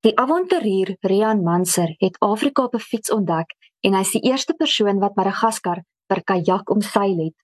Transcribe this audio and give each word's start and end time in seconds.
Die 0.00 0.14
avonturier 0.16 0.94
Rian 1.04 1.42
Manser 1.44 1.90
het 2.00 2.14
Afrika 2.24 2.62
op 2.64 2.74
'n 2.74 2.78
fiets 2.90 3.10
ontdek 3.12 3.50
en 3.80 3.94
hy's 3.94 4.12
die 4.12 4.22
eerste 4.30 4.54
persoon 4.54 4.98
wat 4.98 5.14
Madagaskar 5.14 5.82
per 6.06 6.24
kajak 6.24 6.70
omseil 6.70 7.18
het. 7.18 7.34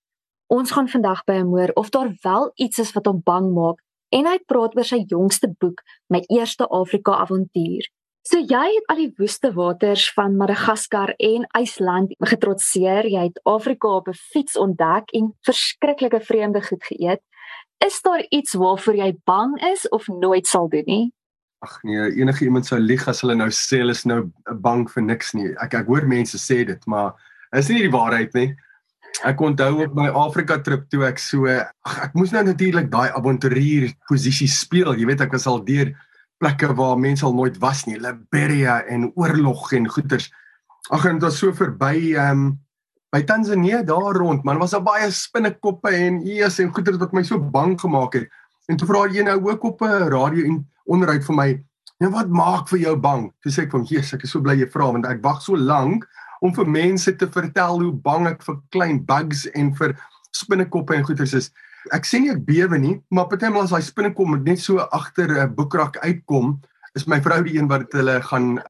Ons 0.47 0.71
gaan 0.71 0.89
vandag 0.89 1.25
by 1.25 1.37
hom 1.39 1.53
hoor 1.53 1.71
of 1.75 1.91
daar 1.91 2.17
wel 2.21 2.51
iets 2.55 2.79
is 2.79 2.93
wat 2.93 3.07
hom 3.07 3.21
bang 3.25 3.53
maak 3.53 3.83
en 4.09 4.27
hy 4.27 4.39
praat 4.47 4.77
oor 4.77 4.85
sy 4.85 5.05
jongste 5.07 5.53
boek, 5.59 5.83
My 6.09 6.23
Eerste 6.29 6.67
Afrika 6.69 7.13
Avontuur. 7.13 7.85
So 8.23 8.39
jy 8.39 8.67
het 8.75 8.87
al 8.89 8.97
die 8.97 9.13
woeste 9.19 9.53
waters 9.53 10.13
van 10.13 10.37
Madagaskar 10.37 11.15
en 11.17 11.45
IJsland 11.53 12.15
getrotseer. 12.19 13.05
Jy 13.07 13.23
het 13.23 13.41
Afrika 13.45 13.89
op 13.89 14.09
'n 14.09 14.13
fiets 14.33 14.57
ontdek 14.57 15.11
en 15.13 15.35
verskriklike 15.41 16.21
vreemde 16.21 16.63
goed 16.63 16.85
geëet. 16.85 17.21
Is 17.85 18.03
daar 18.03 18.27
iets 18.29 18.55
waarvoor 18.55 18.97
jy 18.97 19.17
bang 19.25 19.63
is 19.73 19.89
of 19.89 20.09
nooit 20.09 20.47
sal 20.47 20.69
doen 20.69 20.87
nie? 20.87 21.16
Ag 21.67 21.81
nee, 21.83 22.11
enige 22.21 22.47
iemand 22.47 22.69
sou 22.69 22.79
lieg 22.79 23.03
as 23.11 23.25
hulle 23.25 23.35
nou 23.35 23.49
sê 23.51 23.81
hulle 23.83 23.95
is 23.97 24.05
nou 24.07 24.21
bang 24.63 24.85
vir 24.93 25.03
niks 25.03 25.35
nie. 25.35 25.51
Ek 25.63 25.75
ek 25.81 25.91
hoor 25.91 26.07
mense 26.07 26.39
sê 26.39 26.63
dit, 26.69 26.89
maar 26.91 27.17
is 27.57 27.71
nie 27.73 27.83
die 27.87 27.93
waarheid 27.95 28.35
nie. 28.39 28.51
Ek 29.27 29.41
onthou 29.41 29.87
op 29.87 29.95
my 29.97 30.11
Afrika 30.21 30.59
trip 30.63 30.85
toe 30.93 31.07
ek 31.09 31.19
so 31.23 31.49
ag 31.51 31.97
ek 32.05 32.15
moes 32.19 32.35
nou 32.35 32.45
natuurlik 32.47 32.91
daai 32.93 33.09
avonturier 33.17 33.89
posisie 34.11 34.49
speel. 34.53 34.93
Jy 34.95 35.09
weet 35.09 35.25
ek 35.27 35.35
was 35.35 35.49
al 35.51 35.65
deur 35.67 35.91
plekke 36.43 36.69
waar 36.77 37.01
mense 37.01 37.25
al 37.25 37.35
nooit 37.35 37.57
was 37.63 37.87
nie, 37.89 37.97
Liberia 37.99 38.83
en 38.93 39.09
oorlog 39.17 39.73
en 39.73 39.89
goeters. 39.89 40.29
Ag 40.93 41.09
en 41.09 41.19
dit 41.19 41.27
was 41.27 41.41
so 41.41 41.55
verby 41.57 42.13
ehm 42.15 42.47
um, 42.47 42.47
by 43.15 43.23
Tanzanië 43.25 43.85
daar 43.87 44.17
rond, 44.19 44.43
man, 44.45 44.59
was 44.59 44.75
daar 44.75 44.83
baie 44.85 45.07
spinnekoppe 45.15 45.89
en 45.95 46.19
eers 46.27 46.59
en 46.61 46.73
goeters 46.75 46.99
wat 47.01 47.15
my 47.17 47.23
so 47.25 47.39
bang 47.41 47.77
gemaak 47.81 48.19
het. 48.19 48.27
En 48.69 48.77
toe 48.77 48.89
vra 48.89 49.05
jy 49.09 49.23
nou 49.25 49.39
ook 49.47 49.63
op 49.65 49.83
'n 49.87 50.11
radio 50.13 50.45
en 50.45 50.59
onderuit 50.87 51.25
vir 51.25 51.37
my, 51.37 51.49
"Ja, 52.01 52.11
wat 52.11 52.29
maak 52.29 52.69
vir 52.69 52.79
jou 52.79 52.97
bang?" 52.97 53.33
Toe 53.43 53.53
sê 53.53 53.63
ek 53.63 53.71
van, 53.71 53.85
"Jesus, 53.85 54.15
ek 54.15 54.25
is 54.25 54.31
so 54.31 54.41
bly 54.41 54.57
jy 54.57 54.67
vra 54.67 54.93
want 54.93 55.07
ek 55.07 55.23
wag 55.23 55.43
so 55.43 55.57
lank 55.57 56.07
om 56.43 56.53
vir 56.55 56.67
mense 56.67 57.17
te 57.17 57.27
vertel 57.27 57.81
hoe 57.81 57.93
bang 57.93 58.27
ek 58.27 58.43
vir 58.43 58.57
klein 58.71 59.05
bugs 59.05 59.47
en 59.47 59.75
vir 59.75 59.97
spinnekoppe 60.33 60.95
en 60.95 61.05
goeters 61.05 61.35
is." 61.35 61.51
Ek 61.93 62.03
sê 62.03 62.21
nie 62.21 62.31
ek 62.31 62.45
bewe 62.45 62.79
nie, 62.79 63.01
maar 63.11 63.29
partymal 63.29 63.63
as 63.63 63.71
daai 63.71 63.83
spinnekop 63.83 64.45
net 64.45 64.59
so 64.59 64.79
agter 64.79 65.29
'n 65.29 65.55
boekrak 65.55 65.97
uitkom, 66.03 66.61
is 66.97 67.07
my 67.07 67.21
vrou 67.21 67.43
die 67.43 67.59
een 67.59 67.69
wat 67.69 67.93
hulle 67.93 68.21
gaan 68.23 68.63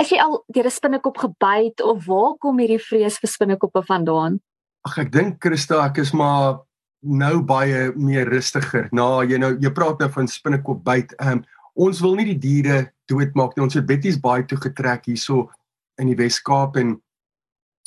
Is 0.00 0.08
jy 0.08 0.16
al 0.22 0.38
deur 0.48 0.64
'n 0.64 0.70
spinnekop 0.70 1.18
gebyt 1.18 1.82
of 1.84 2.06
waar 2.06 2.36
kom 2.40 2.58
hierdie 2.58 2.80
vrees 2.80 3.18
vir 3.20 3.28
spinnekoppe 3.28 3.82
vandaan? 3.84 4.40
Ag 4.88 4.98
ek 4.98 5.12
dink 5.12 5.42
Christa, 5.44 5.84
ek 5.84 5.98
is 5.98 6.12
maar 6.12 6.64
nou 7.00 7.40
baie 7.46 7.90
meer 7.96 8.28
rustiger. 8.28 8.88
Nou 8.92 9.22
jy 9.24 9.38
nou 9.40 9.54
jy 9.60 9.72
praat 9.74 10.00
nou 10.02 10.10
van 10.12 10.28
spinnekop 10.28 10.84
byt. 10.84 11.14
Ehm 11.18 11.40
um, 11.40 11.44
ons 11.80 12.00
wil 12.02 12.16
nie 12.18 12.26
die 12.32 12.40
diere 12.40 12.90
doodmaak 13.08 13.54
nie. 13.56 13.64
Ons 13.64 13.78
het 13.78 13.86
Betty's 13.88 14.18
baie 14.20 14.44
toe 14.44 14.58
getrek 14.60 15.06
hierso 15.08 15.46
in 16.02 16.10
die 16.10 16.18
Wes-Kaap 16.18 16.76
en 16.76 16.96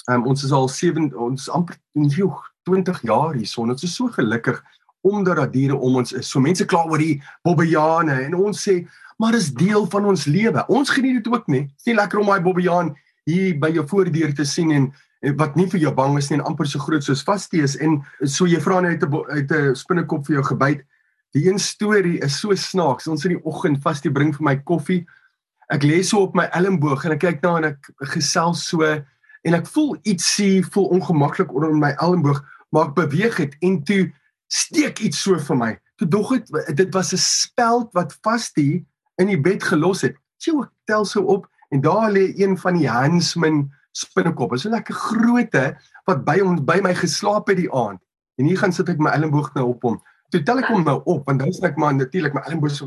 ehm 0.10 0.22
um, 0.22 0.28
ons 0.34 0.44
is 0.44 0.52
al 0.52 0.68
7 0.68 1.12
ons 1.14 1.50
amper 1.50 1.78
joh, 1.94 2.42
20 2.70 3.04
jaar 3.04 3.38
hierso. 3.38 3.62
Ons 3.62 3.84
is 3.84 3.96
so 3.96 4.10
gelukkig 4.10 4.64
omdat 5.04 5.36
daar 5.36 5.52
diere 5.52 5.76
om 5.76 6.00
ons 6.00 6.14
is. 6.16 6.30
So 6.30 6.40
mense 6.40 6.66
kla 6.66 6.86
oor 6.88 7.02
die 7.02 7.22
bobbejane 7.44 8.22
en 8.26 8.36
ons 8.40 8.62
sê 8.68 8.84
maar 9.22 9.36
is 9.38 9.52
deel 9.54 9.86
van 9.92 10.06
ons 10.10 10.26
lewe. 10.26 10.64
Ons 10.68 10.90
geniet 10.90 11.22
dit 11.22 11.34
ook 11.34 11.48
nie. 11.48 11.68
Dit 11.68 11.84
is 11.84 11.92
nie 11.92 12.00
lekker 12.00 12.20
om 12.20 12.32
daai 12.32 12.44
bobbejaan 12.44 12.94
hier 13.30 13.60
by 13.60 13.70
jou 13.76 13.86
voordeur 13.88 14.34
te 14.36 14.46
sien 14.48 14.72
en 14.72 14.90
wat 15.32 15.56
nie 15.56 15.68
vir 15.72 15.80
jou 15.80 15.94
bang 15.96 16.18
is 16.20 16.30
nie 16.30 16.40
en 16.40 16.46
amper 16.50 16.68
so 16.68 16.84
groot 16.84 17.04
soos 17.04 17.24
vastie 17.24 17.62
is 17.64 17.78
en 17.80 18.02
so 18.28 18.48
jy 18.50 18.60
vra 18.60 18.82
net 18.84 19.04
uit 19.04 19.52
'n 19.52 19.76
spinnekop 19.76 20.26
vir 20.28 20.36
jou 20.36 20.44
gebyt. 20.44 20.84
Die 21.34 21.48
een 21.48 21.60
storie 21.60 22.20
is 22.20 22.40
so 22.40 22.56
snaaks. 22.56 23.08
Ons 23.08 23.26
in 23.26 23.38
die 23.38 23.46
oggend 23.46 23.82
vastie 23.82 24.12
bring 24.12 24.36
vir 24.36 24.44
my 24.44 24.56
koffie. 24.58 25.06
Ek 25.72 25.84
lê 25.84 26.04
so 26.04 26.22
op 26.22 26.36
my 26.36 26.50
elmboog 26.54 27.06
en 27.06 27.12
ek 27.12 27.20
kyk 27.20 27.42
na 27.42 27.58
en 27.58 27.64
ek 27.64 27.90
gesels 28.14 28.68
so 28.68 28.84
en 28.84 29.54
ek 29.54 29.68
voel 29.68 29.96
ietsie 30.04 30.64
voel 30.64 30.92
ongemaklik 31.00 31.54
onder 31.54 31.74
my 31.74 31.96
elmboog, 32.00 32.44
maar 32.72 32.88
ek 32.88 32.96
beweeg 32.96 33.38
dit 33.38 33.56
en 33.62 33.84
toe 33.84 34.12
steek 34.48 35.00
iets 35.00 35.24
so 35.24 35.40
vir 35.40 35.56
my. 35.56 35.72
Toe 35.98 36.08
dog 36.08 36.30
dit 36.36 36.76
dit 36.76 36.94
was 36.94 37.14
'n 37.14 37.18
speld 37.18 37.90
wat 37.94 38.18
vastie 38.22 38.86
in 39.18 39.28
die 39.28 39.40
bed 39.40 39.64
gelos 39.64 40.02
het. 40.02 40.16
Sjoe, 40.38 40.70
tel 40.86 41.06
so 41.06 41.22
op 41.22 41.48
en 41.72 41.82
daar 41.82 42.12
lê 42.12 42.34
een 42.36 42.58
van 42.58 42.78
die 42.78 42.90
Hansman 42.90 43.72
spinnekop. 43.98 44.54
Is 44.54 44.66
so 44.66 44.74
lekker 44.74 44.98
grootte 44.98 45.66
wat 46.10 46.26
by 46.26 46.40
ons 46.44 46.64
by 46.66 46.80
my 46.84 46.94
geslaap 46.98 47.48
het 47.52 47.62
die 47.62 47.72
aand. 47.72 48.02
En 48.42 48.50
hier 48.50 48.60
gaan 48.60 48.74
sit 48.74 48.90
ek 48.90 49.02
my 49.02 49.14
elmboog 49.14 49.54
nou 49.58 49.70
op 49.74 49.88
hom. 49.88 50.02
Toe 50.34 50.42
tel 50.44 50.64
ek 50.64 50.72
hom 50.74 50.86
nou 50.86 51.00
op 51.06 51.28
want 51.30 51.44
dan 51.44 51.54
sê 51.54 51.70
ek 51.70 51.80
maar 51.82 51.94
natuurlik 51.94 52.34
my 52.34 52.42
elmboog 52.50 52.80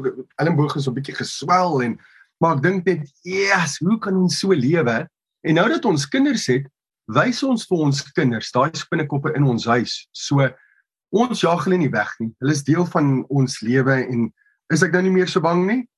elmboog 0.43 0.77
is 0.77 0.89
'n 0.89 0.97
bietjie 0.99 1.15
geswel 1.15 1.83
en 1.83 1.99
maar 2.41 2.57
ek 2.57 2.63
dink 2.63 2.85
net, 2.85 3.09
"Yes, 3.23 3.79
hoe 3.79 3.99
kan 3.99 4.17
ons 4.17 4.39
so 4.39 4.53
lewe?" 4.53 5.09
En 5.43 5.55
nou 5.55 5.69
dat 5.69 5.85
ons 5.85 6.09
kinders 6.09 6.47
het, 6.47 6.67
wys 7.07 7.43
ons 7.43 7.67
vir 7.67 7.79
ons 7.79 8.03
kinders 8.13 8.51
daai 8.53 8.71
spinnekoppe 8.75 9.33
in 9.35 9.45
ons 9.45 9.65
huis. 9.65 10.09
So 10.13 10.49
ons 11.15 11.41
jag 11.41 11.65
hulle 11.65 11.79
nie 11.79 11.91
weg 11.91 12.11
nie. 12.19 12.33
Hulle 12.41 12.53
is 12.53 12.65
deel 12.65 12.87
van 12.87 13.25
ons 13.29 13.61
lewe 13.61 14.03
en 14.03 14.33
is 14.73 14.83
ek 14.83 14.93
nou 14.93 15.03
nie 15.03 15.11
meer 15.11 15.29
so 15.29 15.41
bang 15.41 15.67
nie? 15.67 15.89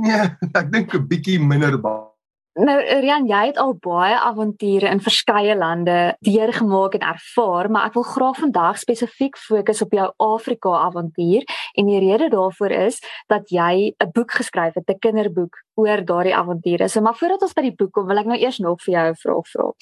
Nee, 0.00 0.28
ek 0.60 0.70
dink 0.72 0.94
'n 0.94 1.08
bietjie 1.08 1.40
minder 1.40 1.78
bang. 1.80 2.09
Nou 2.58 2.74
Rian, 2.82 3.28
jy 3.30 3.44
het 3.46 3.58
al 3.62 3.76
baie 3.78 4.16
avonture 4.18 4.88
in 4.90 4.98
verskeie 5.00 5.54
lande 5.54 6.16
deurgemaak 6.26 6.96
en 6.98 7.04
ervaar, 7.12 7.68
maar 7.70 7.86
ek 7.86 7.94
wil 7.94 8.06
graag 8.08 8.40
vandag 8.42 8.80
spesifiek 8.82 9.38
fokus 9.38 9.84
op 9.84 9.94
jou 9.94 10.08
Afrika 10.26 10.72
avontuur 10.88 11.46
en 11.78 11.86
die 11.86 12.00
rede 12.02 12.26
daarvoor 12.32 12.74
is 12.74 12.98
dat 13.30 13.54
jy 13.54 13.94
'n 13.94 14.10
boek 14.12 14.34
geskryf 14.40 14.74
het, 14.74 14.90
'n 14.90 14.98
kinderboek 14.98 15.62
oor 15.78 16.04
daardie 16.04 16.34
avonture. 16.34 16.88
So 16.88 17.00
maar 17.00 17.14
voordat 17.14 17.42
ons 17.42 17.54
by 17.54 17.62
die 17.62 17.76
boek 17.76 17.92
kom, 17.92 18.06
wil 18.06 18.18
ek 18.18 18.26
nou 18.26 18.38
eers 18.38 18.58
nog 18.58 18.82
vir 18.82 18.94
jou 18.94 19.08
'n 19.10 19.14
vraag 19.14 19.46
vra. 19.46 19.72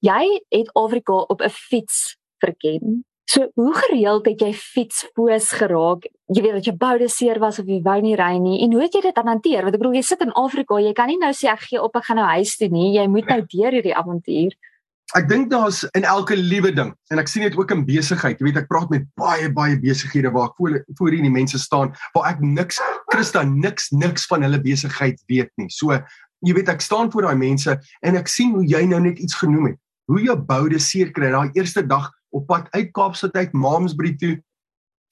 Jy 0.00 0.40
het 0.48 0.70
Afrika 0.74 1.12
op 1.12 1.42
'n 1.42 1.50
fiets 1.50 2.16
verken. 2.38 3.04
So 3.26 3.48
hoe 3.58 3.72
gereeld 3.74 4.28
het 4.30 4.40
jy 4.40 4.52
fietsfoos 4.54 5.50
geraak? 5.58 6.06
Jy 6.30 6.44
weet 6.44 6.60
dat 6.60 6.68
jy 6.68 6.74
boude 6.78 7.08
seer 7.10 7.40
was 7.42 7.58
of 7.58 7.66
jy 7.66 7.80
wou 7.82 7.96
nie 8.02 8.14
ry 8.14 8.36
nie. 8.38 8.60
En 8.62 8.76
hoe 8.76 8.84
het 8.84 8.94
jy 8.94 9.02
dit 9.02 9.18
hanteer? 9.18 9.66
Want 9.66 9.74
ek 9.74 9.82
bedoel 9.82 9.98
jy 9.98 10.02
sit 10.06 10.22
in 10.22 10.30
Afrika, 10.38 10.78
jy 10.78 10.92
kan 10.94 11.10
nie 11.10 11.18
nou 11.18 11.32
sê 11.34 11.50
ek 11.50 11.64
gee 11.66 11.82
op, 11.82 11.98
ek 11.98 12.06
gaan 12.06 12.20
nou 12.22 12.28
huis 12.36 12.54
toe 12.60 12.70
nie. 12.70 12.92
Jy 12.94 13.08
moet 13.10 13.26
nou 13.32 13.40
deur 13.42 13.74
hierdie 13.74 13.96
avontuur. 13.98 14.54
Ek 15.18 15.26
dink 15.30 15.50
daar's 15.50 15.84
in 15.98 16.06
elke 16.06 16.34
liewe 16.38 16.72
ding 16.74 16.92
en 17.14 17.22
ek 17.22 17.30
sien 17.30 17.44
dit 17.46 17.54
ook 17.58 17.74
in 17.74 17.84
besigheid. 17.86 18.38
Jy 18.38 18.48
weet 18.48 18.62
ek 18.62 18.70
praat 18.70 18.90
met 18.94 19.06
baie 19.18 19.50
baie 19.54 19.76
besighede 19.78 20.32
waar 20.34 20.50
ek 20.50 20.56
voor 20.58 20.78
voor 20.98 21.14
hierdie 21.14 21.30
mense 21.30 21.58
staan 21.62 21.92
waar 22.14 22.32
ek 22.32 22.42
niks 22.42 22.80
Christa 23.10 23.44
niks 23.46 23.92
niks 23.94 24.26
van 24.30 24.42
hulle 24.46 24.58
besigheid 24.62 25.22
weet 25.30 25.50
nie. 25.62 25.70
So 25.70 25.94
jy 26.46 26.56
weet 26.58 26.70
ek 26.74 26.82
staan 26.82 27.10
voor 27.14 27.28
daai 27.28 27.38
mense 27.38 27.74
en 28.02 28.18
ek 28.18 28.30
sien 28.30 28.54
hoe 28.54 28.66
jy 28.66 28.82
nou 28.90 29.02
net 29.02 29.22
iets 29.22 29.38
genoem 29.38 29.72
het. 29.72 29.78
Hoe 30.10 30.22
jou 30.22 30.38
boude 30.38 30.78
seer 30.82 31.14
kry 31.14 31.30
daai 31.34 31.54
eerste 31.54 31.86
dag 31.86 32.10
op 32.36 32.46
pad 32.50 32.68
uit 32.76 32.92
Kaapstad 32.96 33.36
uit 33.36 33.52
Mamsbury 33.56 34.14
toe 34.20 34.34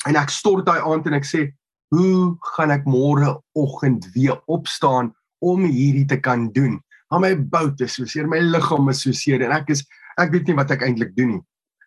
en 0.09 0.19
ek 0.21 0.33
stort 0.33 0.67
daai 0.69 0.83
aand 0.85 1.07
en 1.09 1.17
ek 1.17 1.29
sê 1.29 1.47
hoe 1.95 2.35
gaan 2.55 2.73
ek 2.75 2.87
môre 2.91 3.37
oggend 3.57 4.09
weer 4.17 4.37
opstaan 4.51 5.13
om 5.45 5.65
hierdie 5.65 6.07
te 6.09 6.19
kan 6.21 6.49
doen? 6.53 6.81
Maar 7.13 7.23
my 7.23 7.35
bout 7.37 7.81
is 7.85 7.97
so 7.97 8.09
seer 8.09 8.29
my 8.29 8.41
liggaam 8.43 8.91
is 8.93 9.05
so 9.05 9.15
seer 9.15 9.45
en 9.45 9.55
ek 9.55 9.71
is 9.75 9.85
ek 10.21 10.33
weet 10.35 10.49
nie 10.51 10.59
wat 10.59 10.73
ek 10.75 10.85
eintlik 10.87 11.15
doen 11.17 11.37
nie. 11.37 11.45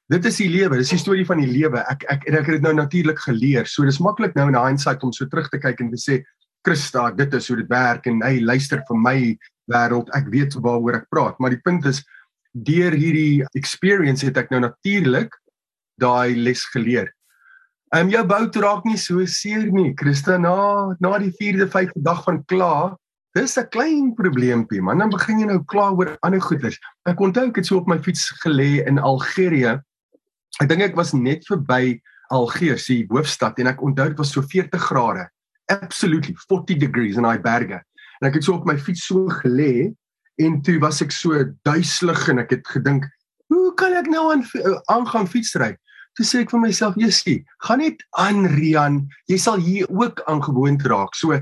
Dit 0.07 0.23
is 0.29 0.39
die 0.39 0.47
lewe 0.47 0.79
dis 0.79 0.93
die 0.93 1.01
storie 1.01 1.25
van 1.27 1.41
die 1.43 1.49
lewe. 1.51 1.83
Ek 1.91 2.05
ek 2.13 2.27
en 2.29 2.39
ek 2.39 2.47
het 2.47 2.57
dit 2.57 2.65
nou 2.65 2.73
natuurlik 2.77 3.19
geleer. 3.25 3.67
So 3.67 3.85
dis 3.87 3.99
maklik 4.03 4.37
nou 4.37 4.47
in 4.51 4.57
hindsight 4.57 5.03
om 5.03 5.13
so 5.15 5.27
terug 5.27 5.51
te 5.51 5.59
kyk 5.61 5.83
en 5.83 5.91
te 5.91 5.99
sê 6.01 6.21
Christa 6.65 7.09
dit 7.15 7.33
is 7.37 7.47
hoe 7.51 7.59
dit 7.59 7.69
werk 7.71 8.07
en 8.09 8.23
hy 8.25 8.39
luister 8.43 8.81
vir 8.87 9.01
my 9.03 9.17
wêreld 9.71 10.09
ek 10.15 10.31
weet 10.31 10.55
waaroor 10.63 11.01
ek 11.01 11.09
praat. 11.11 11.35
Maar 11.39 11.55
die 11.55 11.63
punt 11.63 11.85
is 11.91 12.01
deur 12.65 12.95
hierdie 12.95 13.43
experience 13.57 14.25
het 14.25 14.37
ek 14.37 14.49
nou 14.53 14.61
natuurlik 14.63 15.33
daai 16.01 16.35
les 16.35 16.63
geleer. 16.73 17.11
Ehm 17.95 18.07
um, 18.07 18.11
jou 18.11 18.23
bout 18.27 18.55
raak 18.59 18.85
nie 18.85 18.97
so 18.99 19.23
seer 19.25 19.69
nie. 19.71 19.93
Christa 19.95 20.37
na 20.37 20.95
na 20.99 21.17
die 21.23 21.31
4de 21.31 21.69
5de 21.71 22.01
dag 22.03 22.23
van 22.25 22.41
kla, 22.51 22.97
dis 23.35 23.57
'n 23.57 23.69
klein 23.71 24.13
probleempie, 24.15 24.81
man. 24.81 24.97
Dan 24.97 25.09
begin 25.09 25.39
jy 25.39 25.45
nou 25.45 25.63
kla 25.63 25.91
oor 25.91 26.17
ander 26.21 26.41
goeders. 26.41 26.79
Ek 27.05 27.19
onthou 27.19 27.47
ek 27.47 27.55
het 27.55 27.65
so 27.65 27.77
op 27.77 27.87
my 27.87 27.99
fiets 27.99 28.29
gelê 28.43 28.85
in 28.85 28.99
Algerië. 28.99 29.79
Ek 30.61 30.69
dink 30.69 30.81
ek 30.81 30.95
was 30.95 31.13
net 31.13 31.45
verby 31.47 32.01
Algiers, 32.29 32.87
die 32.87 33.05
hoofstad 33.07 33.59
en 33.59 33.67
ek 33.67 33.81
onthou 33.81 34.09
dit 34.09 34.17
was 34.17 34.31
so 34.31 34.41
40 34.41 34.81
grade. 34.81 35.29
Absolutely 35.69 36.35
40 36.49 36.79
degrees 36.79 37.15
in 37.15 37.23
daai 37.23 37.39
berge. 37.39 37.81
En 38.19 38.27
ek 38.27 38.33
het 38.33 38.43
so 38.43 38.53
op 38.53 38.65
my 38.65 38.77
fiets 38.77 39.05
so 39.07 39.27
gelê 39.43 39.93
en 40.37 40.61
toe 40.61 40.77
was 40.79 41.01
ek 41.01 41.11
so 41.11 41.43
duiselig 41.67 42.27
en 42.29 42.39
ek 42.43 42.51
het 42.57 42.67
gedink 42.67 43.07
hoe 43.51 43.73
kan 43.79 43.95
ek 43.97 44.09
nou 44.11 44.29
aan 44.33 44.43
eh, 44.59 44.79
aangaan 44.91 45.27
fietsry? 45.29 45.73
Toe 46.17 46.25
sê 46.25 46.41
ek 46.43 46.51
vir 46.53 46.63
myself 46.63 46.97
Jessie 46.99 47.43
gaan 47.65 47.81
net 47.83 48.01
aan 48.17 48.47
Rian. 48.57 49.03
Jy 49.29 49.37
sal 49.41 49.61
hier 49.61 49.89
ook 49.93 50.23
aangewoond 50.27 50.85
raak. 50.89 51.15
So 51.15 51.37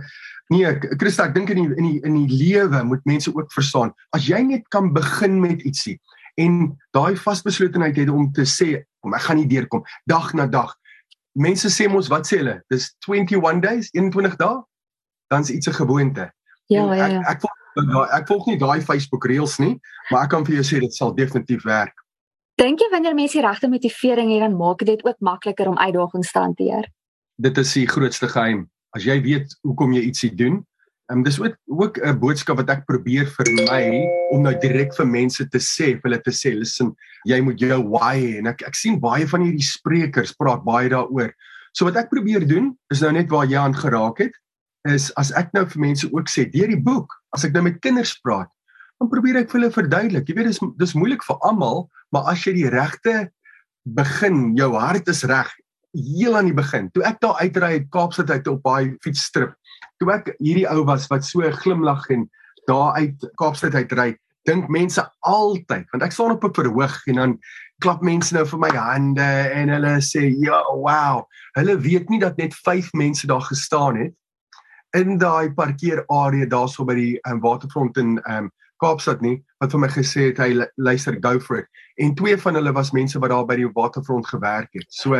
nee 0.53 0.73
Christa 0.99 1.29
ek 1.29 1.35
dink 1.37 1.53
in 1.53 1.63
die 1.63 1.69
in 1.73 1.87
die 1.89 1.99
in 2.05 2.17
die 2.19 2.39
lewe 2.43 2.83
moet 2.85 3.05
mense 3.09 3.31
ook 3.33 3.49
verstaan 3.55 3.89
as 4.13 4.27
jy 4.29 4.43
net 4.45 4.67
kan 4.69 4.91
begin 4.93 5.39
met 5.41 5.63
ietsie 5.65 5.95
en 6.37 6.75
daai 6.93 7.15
vasbeslotenheid 7.17 7.97
het 7.97 8.11
om 8.13 8.27
te 8.35 8.45
sê 8.45 8.83
kom 9.01 9.15
ek 9.17 9.25
gaan 9.25 9.39
nie 9.41 9.49
deurkom. 9.49 9.85
Dag 10.09 10.33
na 10.37 10.45
dag. 10.45 10.75
Mense 11.35 11.71
sê 11.73 11.87
mos 11.91 12.11
wat 12.11 12.29
sê 12.29 12.43
hulle? 12.43 12.59
Dis 12.71 12.91
21 13.07 13.61
days 13.63 13.89
21 13.95 14.37
dae? 14.41 14.61
Dan's 15.31 15.49
iets 15.49 15.67
'n 15.67 15.73
gewoonte. 15.73 16.31
Ja, 16.67 16.85
ja, 16.93 17.07
ja. 17.07 17.21
Ek 17.21 17.35
ek 17.35 17.41
volg 17.41 17.64
ek 17.75 18.27
volg 18.27 18.47
nie 18.47 18.57
daai 18.57 18.81
Facebook 18.81 19.25
reels 19.25 19.57
nie, 19.59 19.79
maar 20.11 20.25
ek 20.25 20.29
kan 20.35 20.45
vir 20.45 20.55
jou 20.59 20.65
sê 20.67 20.79
dit 20.79 20.93
sal 20.93 21.13
definitief 21.15 21.65
werk. 21.67 21.95
Dink 22.57 22.79
jy 22.79 22.87
wanneer 22.91 23.15
mense 23.15 23.35
die 23.35 23.43
regte 23.43 23.67
motivering 23.67 24.31
het, 24.31 24.45
dan 24.45 24.55
maak 24.55 24.85
dit 24.87 25.01
ook 25.05 25.19
makliker 25.19 25.67
om 25.67 25.77
uitdagings 25.77 26.31
te 26.31 26.39
hanteer? 26.39 26.87
Dit 27.35 27.57
is 27.57 27.73
die 27.73 27.87
grootste 27.87 28.29
geheim. 28.31 28.69
As 28.95 29.03
jy 29.03 29.19
weet 29.21 29.57
hoekom 29.67 29.91
jy 29.91 30.05
ietsie 30.07 30.31
doen, 30.31 30.63
Ehm 31.05 31.17
um, 31.17 31.23
dis 31.23 31.39
ook 31.41 31.55
ook 31.65 31.97
'n 32.01 32.19
boodskap 32.19 32.57
wat 32.57 32.69
ek 32.69 32.85
probeer 32.85 33.27
vir 33.29 33.51
my 33.53 34.09
om 34.33 34.41
nou 34.41 34.57
direk 34.57 34.95
vir 34.95 35.05
mense 35.05 35.47
te 35.49 35.59
sê, 35.59 35.93
vir 35.93 36.01
hulle 36.09 36.21
te 36.21 36.31
sê, 36.31 36.53
listen, 36.57 36.95
jy 37.29 37.41
moet 37.41 37.59
jou 37.59 37.77
why 37.89 38.15
hê 38.17 38.37
en 38.39 38.47
ek 38.47 38.63
ek 38.65 38.75
sien 38.75 38.97
baie 38.99 39.27
van 39.27 39.41
hierdie 39.41 39.67
sprekers 39.67 40.33
praat 40.33 40.63
baie 40.65 40.89
daaroor. 40.89 41.29
So 41.73 41.85
wat 41.85 41.95
ek 41.95 42.09
probeer 42.09 42.47
doen 42.47 42.73
is 42.89 43.01
nou 43.01 43.11
net 43.11 43.29
waar 43.29 43.45
jy 43.45 43.57
aan 43.57 43.75
geraak 43.75 44.17
het, 44.17 44.33
is 44.85 45.11
as 45.19 45.31
ek 45.37 45.51
nou 45.53 45.65
vir 45.65 45.81
mense 45.81 46.09
ook 46.11 46.29
sê 46.29 46.45
deur 46.51 46.71
die 46.71 46.81
boek, 46.81 47.11
as 47.35 47.45
ek 47.45 47.53
nou 47.53 47.63
met 47.65 47.81
kinders 47.81 48.15
praat, 48.23 48.49
dan 48.99 49.09
probeer 49.11 49.41
ek 49.41 49.51
vir 49.51 49.61
hulle 49.61 49.73
verduidelik. 49.75 50.29
Jy 50.29 50.35
weet 50.37 50.51
dis 50.53 50.61
dis 50.79 50.95
moeilik 50.95 51.23
vir 51.25 51.39
almal, 51.41 51.87
maar 52.13 52.29
as 52.31 52.45
jy 52.45 52.55
die 52.55 52.69
regte 52.71 53.29
begin, 53.85 54.55
jou 54.57 54.71
hart 54.77 55.09
is 55.11 55.25
reg 55.27 55.51
heel 55.95 56.35
aan 56.35 56.49
die 56.49 56.55
begin. 56.55 56.89
Toe 56.91 57.05
ek 57.07 57.21
daar 57.23 57.39
uitry 57.39 57.79
uit 57.79 57.91
Kaapstad 57.93 58.31
uit 58.31 58.47
op 58.51 58.63
daai 58.65 58.95
fietsstrip 59.03 59.55
toe 60.01 60.11
ek 60.15 60.33
hierdie 60.41 60.67
ou 60.71 60.83
was 60.87 61.07
wat 61.11 61.25
so 61.27 61.45
glimlag 61.61 62.03
en 62.13 62.27
daar 62.69 62.95
uit 62.99 63.27
Kaapstad 63.39 63.75
uit 63.77 63.93
ry, 63.97 64.09
dink 64.45 64.67
mense 64.73 65.01
altyd, 65.25 65.85
want 65.93 66.05
ek 66.05 66.13
staan 66.13 66.35
op 66.35 66.43
'n 66.43 66.53
verhoog 66.53 66.97
en 67.07 67.15
dan 67.21 67.37
klap 67.83 68.01
mense 68.01 68.33
nou 68.33 68.45
vir 68.45 68.59
my 68.59 68.71
hande 68.73 69.29
en 69.59 69.69
hulle 69.69 69.95
sê, 70.01 70.31
"Ja, 70.39 70.61
wow." 70.73 71.25
Hulle 71.55 71.77
weet 71.77 72.09
nie 72.09 72.19
dat 72.19 72.37
net 72.37 72.53
5 72.53 72.93
mense 72.93 73.27
daar 73.27 73.41
gestaan 73.41 73.95
het 73.97 74.13
in 74.95 75.17
daai 75.19 75.53
parkeerarea 75.55 76.47
daarso 76.49 76.85
by 76.87 76.95
die 76.97 77.13
um, 77.29 77.41
waterfront 77.43 77.97
in 78.01 78.19
um, 78.31 78.51
Kaapstad 78.83 79.21
nie, 79.23 79.37
wat 79.63 79.71
vir 79.71 79.81
my 79.85 79.89
gesê 79.91 80.29
het 80.29 80.39
hy 80.43 80.49
luister 80.75 81.15
go 81.23 81.39
for 81.39 81.61
it. 81.61 81.69
En 82.01 82.15
twee 82.15 82.35
van 82.39 82.59
hulle 82.59 82.73
was 82.75 82.91
mense 82.95 83.19
wat 83.23 83.31
daar 83.31 83.45
by 83.47 83.55
die 83.61 83.69
waterfront 83.77 84.27
gewerk 84.27 84.71
het. 84.75 84.87
So 84.91 85.15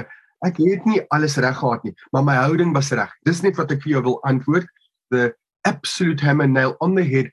ek 0.46 0.60
het 0.60 0.84
nie 0.86 1.00
alles 1.16 1.38
reg 1.42 1.56
gehad 1.62 1.86
nie, 1.88 1.96
maar 2.14 2.26
my 2.28 2.36
houding 2.36 2.74
was 2.76 2.92
reg. 2.92 3.14
Dis 3.26 3.42
net 3.46 3.56
wat 3.60 3.72
ek 3.72 3.82
vir 3.86 3.96
jou 3.96 4.04
wil 4.12 4.20
antwoord. 4.28 4.68
The 5.14 5.32
absolute 5.66 6.24
hammer 6.26 6.48
nail 6.52 6.76
on 6.84 7.00
the 7.00 7.06
head. 7.08 7.32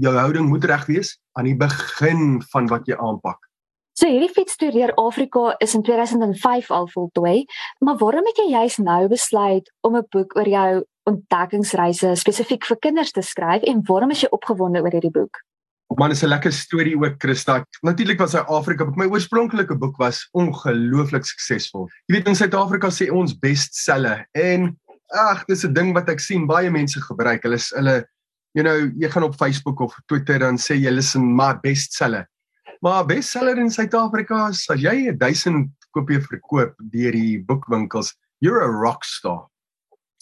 Jou 0.00 0.12
houding 0.14 0.50
moet 0.50 0.64
reg 0.68 0.86
wees 0.90 1.16
aan 1.38 1.48
die 1.48 1.56
begin 1.58 2.42
van 2.52 2.68
wat 2.70 2.88
jy 2.90 2.98
aanpak. 3.00 3.40
So 3.94 4.10
hierdie 4.10 4.32
fietstoer 4.34 4.74
deur 4.74 4.90
Afrika 4.98 5.52
is 5.62 5.74
in 5.78 5.84
2005 5.86 6.70
al 6.74 6.88
voltooi, 6.90 7.44
maar 7.78 8.00
waarom 8.00 8.26
het 8.26 8.40
jy 8.42 8.48
juist 8.50 8.80
nou 8.82 9.06
besluit 9.08 9.70
om 9.86 9.96
'n 9.96 10.06
boek 10.10 10.34
oor 10.36 10.48
jou 10.50 10.84
ontdekkingsreise 11.10 12.14
spesifiek 12.16 12.64
vir 12.68 12.78
kinders 12.80 13.12
te 13.12 13.22
skryf 13.22 13.64
en 13.68 13.82
waarom 13.88 14.14
is 14.14 14.22
jy 14.24 14.30
opgewonde 14.32 14.82
oor 14.82 14.94
hierdie 14.94 15.12
boek? 15.14 15.42
Man, 15.98 16.10
is 16.10 16.24
'n 16.24 16.28
lekker 16.28 16.52
storie 16.52 16.96
ook, 16.96 17.20
Christa. 17.20 17.64
Natuurlik 17.82 18.18
was 18.18 18.32
Suid-Afrika, 18.32 18.84
my 18.96 19.06
oorspronklike 19.06 19.76
boek 19.78 19.96
was 19.98 20.28
ongelooflik 20.32 21.24
suksesvol. 21.24 21.88
Jy 22.08 22.16
weet 22.16 22.28
in 22.28 22.34
Suid-Afrika 22.34 22.88
sê 22.88 23.10
ons 23.12 23.38
bestseller 23.38 24.26
en 24.32 24.76
ag, 25.12 25.44
dis 25.46 25.64
'n 25.64 25.72
ding 25.72 25.94
wat 25.94 26.08
ek 26.08 26.20
sien 26.20 26.46
baie 26.46 26.70
mense 26.70 27.00
gebruik. 27.00 27.42
Hulle 27.42 27.54
is 27.54 27.70
hulle 27.76 28.04
you 28.54 28.62
know, 28.62 28.90
jy 28.96 29.10
gaan 29.10 29.26
op 29.26 29.34
Facebook 29.34 29.80
of 29.80 29.94
Twitter 30.06 30.38
dan 30.38 30.56
sê 30.56 30.76
jy 30.78 30.90
listen 30.90 31.22
my 31.36 31.54
bestseller. 31.62 32.26
Maar 32.80 33.06
bestseller 33.06 33.58
in 33.58 33.70
Suid-Afrika 33.70 34.48
is 34.48 34.64
as 34.70 34.80
jy 34.80 35.12
1000 35.18 35.70
kopieë 35.94 36.22
verkoop 36.22 36.74
deur 36.92 37.12
die 37.12 37.42
boekwinkels, 37.48 38.14
you're 38.40 38.62
a 38.62 38.70
rock 38.70 39.04
star. 39.04 39.46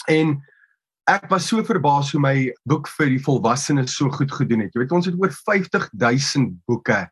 En 0.09 0.41
ek 1.13 1.29
was 1.29 1.47
so 1.49 1.61
verbaas 1.67 2.13
hoe 2.15 2.21
my 2.23 2.37
boek 2.69 2.89
vir 2.97 3.11
die 3.13 3.21
volwassenes 3.21 3.97
so 3.99 4.11
goed 4.13 4.33
gedoen 4.33 4.65
het. 4.65 4.73
Jy 4.73 4.85
weet 4.85 4.95
ons 4.97 5.09
het 5.11 5.19
oor 5.21 5.33
50000 5.35 6.55
boeke 6.69 7.03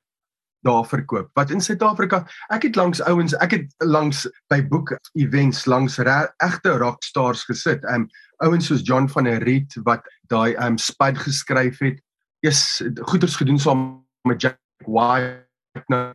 daar 0.65 0.85
verkoop. 0.89 1.31
Wat 1.37 1.53
in 1.53 1.61
Suid-Afrika, 1.65 2.23
ek 2.53 2.67
het 2.69 2.77
langs 2.77 3.01
ouens, 3.09 3.35
ek 3.45 3.55
het 3.57 3.85
langs 3.85 4.27
by 4.53 4.61
boek 4.73 4.93
events 5.17 5.65
langs 5.69 5.99
regte 6.05 6.75
rockstars 6.81 7.45
gesit. 7.49 7.85
Um 7.93 8.09
ouens 8.45 8.69
soos 8.69 8.85
John 8.85 9.09
van 9.13 9.29
der 9.29 9.45
Riet 9.45 9.77
wat 9.89 10.09
daai 10.33 10.57
um 10.61 10.79
Spud 10.81 11.21
geskryf 11.21 11.81
het. 11.85 12.01
Is 12.45 12.81
goeders 13.13 13.37
gedoen 13.37 13.61
saam 13.61 13.85
met 14.29 14.41
Jack 14.41 14.61
White 14.87 15.85
nou 15.93 16.13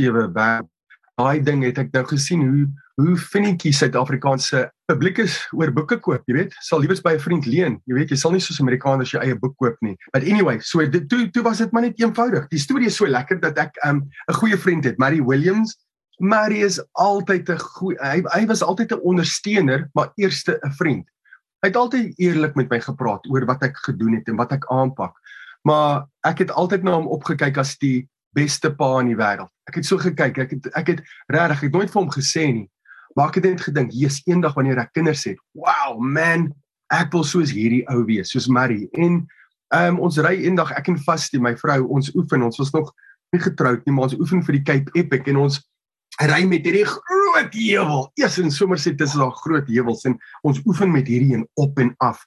ewe 0.00 0.28
baie 0.28 0.62
daai 1.18 1.40
ding 1.46 1.62
het 1.64 1.78
ek 1.78 1.92
nou 1.94 2.04
gesien 2.10 2.42
hoe 2.42 2.64
hoe 3.00 3.16
finietjie 3.18 3.72
Suid-Afrikaanse 3.74 4.68
publiek 4.86 5.18
is 5.24 5.36
oor 5.56 5.72
boeke 5.74 5.96
koop, 6.02 6.22
jy 6.30 6.36
weet, 6.36 6.52
sal 6.62 6.82
liewes 6.82 7.02
by 7.02 7.14
'n 7.16 7.22
vriend 7.24 7.46
leen. 7.46 7.80
Jy 7.86 7.94
weet, 7.94 8.10
jy 8.10 8.16
sal 8.16 8.32
nie 8.32 8.40
soos 8.40 8.60
Amerikaners 8.60 9.10
jou 9.10 9.22
eie 9.22 9.34
boek 9.34 9.56
koop 9.56 9.76
nie. 9.82 9.96
But 10.12 10.22
anyway, 10.22 10.60
so 10.60 10.84
dit 10.86 11.08
toe 11.08 11.30
toe 11.30 11.42
was 11.42 11.58
dit 11.58 11.72
maar 11.72 11.82
net 11.82 11.98
eenvoudig. 11.98 12.48
Die 12.48 12.58
storie 12.58 12.86
is 12.86 12.96
so 12.96 13.06
lekker 13.06 13.40
dat 13.40 13.58
ek 13.58 13.74
'n 13.84 13.88
um, 13.88 14.10
'n 14.28 14.34
goeie 14.34 14.56
vriend 14.56 14.84
het, 14.84 14.98
Mary 14.98 15.20
Williams. 15.20 15.76
Mary 16.20 16.62
is 16.62 16.80
altyd 16.92 17.48
'n 17.50 17.58
goeie 17.58 17.98
hy, 17.98 18.22
hy 18.30 18.46
was 18.46 18.62
altyd 18.62 18.92
'n 18.92 19.02
ondersteuner, 19.02 19.90
maar 19.94 20.12
eerste 20.16 20.60
'n 20.62 20.70
vriend. 20.70 21.06
Hy 21.62 21.68
het 21.68 21.76
altyd 21.76 22.18
eerlik 22.18 22.54
met 22.54 22.70
my 22.70 22.80
gepraat 22.80 23.26
oor 23.26 23.46
wat 23.46 23.62
ek 23.62 23.76
gedoen 23.76 24.14
het 24.14 24.28
en 24.28 24.36
wat 24.36 24.52
ek 24.52 24.66
aanpak. 24.70 25.16
Maar 25.64 26.06
ek 26.22 26.38
het 26.38 26.50
altyd 26.50 26.82
na 26.82 26.92
hom 26.92 27.06
opgekyk 27.06 27.56
as 27.58 27.78
die 27.78 28.08
beste 28.34 28.70
pa 28.74 29.00
in 29.00 29.06
die 29.06 29.16
wêreld. 29.16 29.50
Ek 29.68 29.74
het 29.74 29.86
so 29.86 29.98
gekyk, 29.98 30.38
ek 30.38 30.50
het 30.50 30.66
ek 30.76 30.86
het 30.86 31.00
regtig 31.32 31.56
ek 31.56 31.62
het 31.62 31.72
nooit 31.72 31.90
vir 31.90 32.02
hom 32.02 32.10
gesê 32.10 32.52
nie. 32.52 32.68
Maar 33.14 33.30
ek 33.30 33.38
het 33.38 33.44
net 33.44 33.60
gedink, 33.60 33.92
"Jesus, 33.92 34.22
eendag 34.26 34.54
wanneer 34.54 34.78
ek 34.78 34.92
kinders 34.92 35.24
het, 35.24 35.38
wow, 35.54 35.98
man, 35.98 36.52
ek 36.90 37.12
wil 37.12 37.24
soos 37.24 37.50
hierdie 37.50 37.84
ou 37.88 38.04
wees, 38.04 38.30
soos 38.30 38.46
Marie." 38.46 38.88
En 38.92 39.26
ehm 39.74 39.94
um, 39.94 40.00
ons 40.00 40.18
ry 40.18 40.34
eendag 40.44 40.72
ek 40.72 40.88
en 40.88 40.98
Vastie, 40.98 41.40
my 41.40 41.56
vrou, 41.56 41.86
ons 41.88 42.14
oefen. 42.14 42.42
Ons 42.42 42.58
was 42.58 42.70
nog 42.70 42.92
nie 43.32 43.40
getroud 43.40 43.84
nie, 43.86 43.94
maar 43.94 44.04
ons 44.04 44.18
oefen 44.18 44.42
vir 44.42 44.58
die 44.58 44.62
Cape 44.62 44.90
Epic 44.94 45.28
en 45.28 45.36
ons 45.36 45.62
ry 46.22 46.44
met 46.46 46.66
hierdie 46.66 46.86
groot 46.86 47.54
heuwel. 47.54 48.10
Eers 48.14 48.38
in 48.38 48.50
Somerset 48.50 49.00
is 49.00 49.16
daar 49.18 49.32
groot 49.42 49.68
heuwels 49.68 50.04
en 50.04 50.18
ons 50.42 50.60
oefen 50.64 50.92
met 50.92 51.08
hierdie 51.10 51.34
een 51.34 51.46
op 51.54 51.78
en 51.78 51.94
af. 51.98 52.22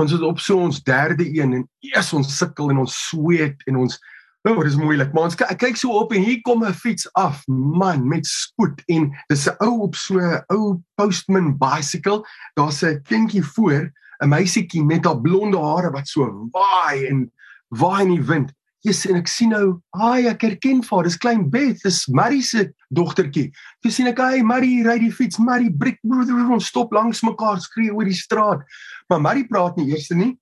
Ons 0.00 0.12
is 0.16 0.24
op 0.24 0.40
so 0.40 0.60
ons 0.60 0.82
derde 0.84 1.24
een 1.28 1.52
en 1.52 1.68
eers 1.92 2.12
ons 2.16 2.36
sukkel 2.36 2.70
en 2.70 2.82
ons 2.84 2.96
sweet 3.08 3.60
en 3.68 3.76
ons 3.76 3.98
Nou, 4.42 4.56
oh, 4.56 4.62
dit 4.62 4.72
is 4.72 4.78
moeilik, 4.80 5.10
maar 5.12 5.26
ons 5.28 5.34
kyk, 5.36 5.50
kyk 5.60 5.76
so 5.76 5.92
op 6.00 6.14
en 6.16 6.22
hier 6.24 6.38
kom 6.46 6.62
'n 6.64 6.72
fiets 6.72 7.04
af, 7.12 7.42
man, 7.46 8.06
met 8.08 8.26
spoed 8.26 8.80
en 8.88 9.10
dis 9.28 9.48
'n 9.48 9.56
ou 9.60 9.82
op 9.84 9.94
so 9.94 10.16
'n 10.16 10.40
ou 10.48 10.80
postman 10.94 11.58
bicycle. 11.58 12.24
Daar's 12.54 12.82
'n 12.82 13.02
kindjie 13.02 13.44
voor, 13.44 13.92
'n 14.22 14.28
meisietjie 14.28 14.84
met 14.84 15.04
haar 15.04 15.20
blonde 15.20 15.58
hare 15.58 15.90
wat 15.90 16.08
so 16.08 16.48
waai 16.52 17.06
en 17.06 17.32
waai 17.68 18.02
in 18.02 18.14
die 18.14 18.24
wind. 18.24 18.52
Jesus, 18.80 19.10
en 19.10 19.16
ek 19.16 19.28
sien 19.28 19.48
nou, 19.48 19.80
"Haai, 19.90 20.26
ek 20.26 20.40
herken 20.40 20.82
vir, 20.82 21.02
dis 21.02 21.16
klein 21.16 21.50
Beth, 21.50 21.82
dis 21.82 22.06
Marie 22.06 22.42
se 22.42 22.72
dogtertjie." 22.88 23.52
Toe 23.82 23.90
sien 23.90 24.06
ek, 24.06 24.18
"Haai, 24.18 24.42
Marie 24.42 24.82
ry 24.82 24.98
die 24.98 25.12
fiets, 25.12 25.38
Marie 25.38 25.70
breek 25.72 25.98
ons 26.02 26.66
stop 26.66 26.92
langs 26.92 27.22
mekaar 27.22 27.60
skree 27.60 27.94
oor 27.94 28.04
die 28.04 28.12
straat." 28.12 28.64
Maar 29.08 29.20
Marie 29.20 29.46
praat 29.46 29.76
nie 29.76 29.90
eers 29.90 30.10
nie. 30.10 30.38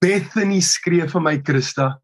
Bethany 0.00 0.60
skree 0.60 1.08
vir 1.08 1.20
my, 1.20 1.40
Christa. 1.42 1.98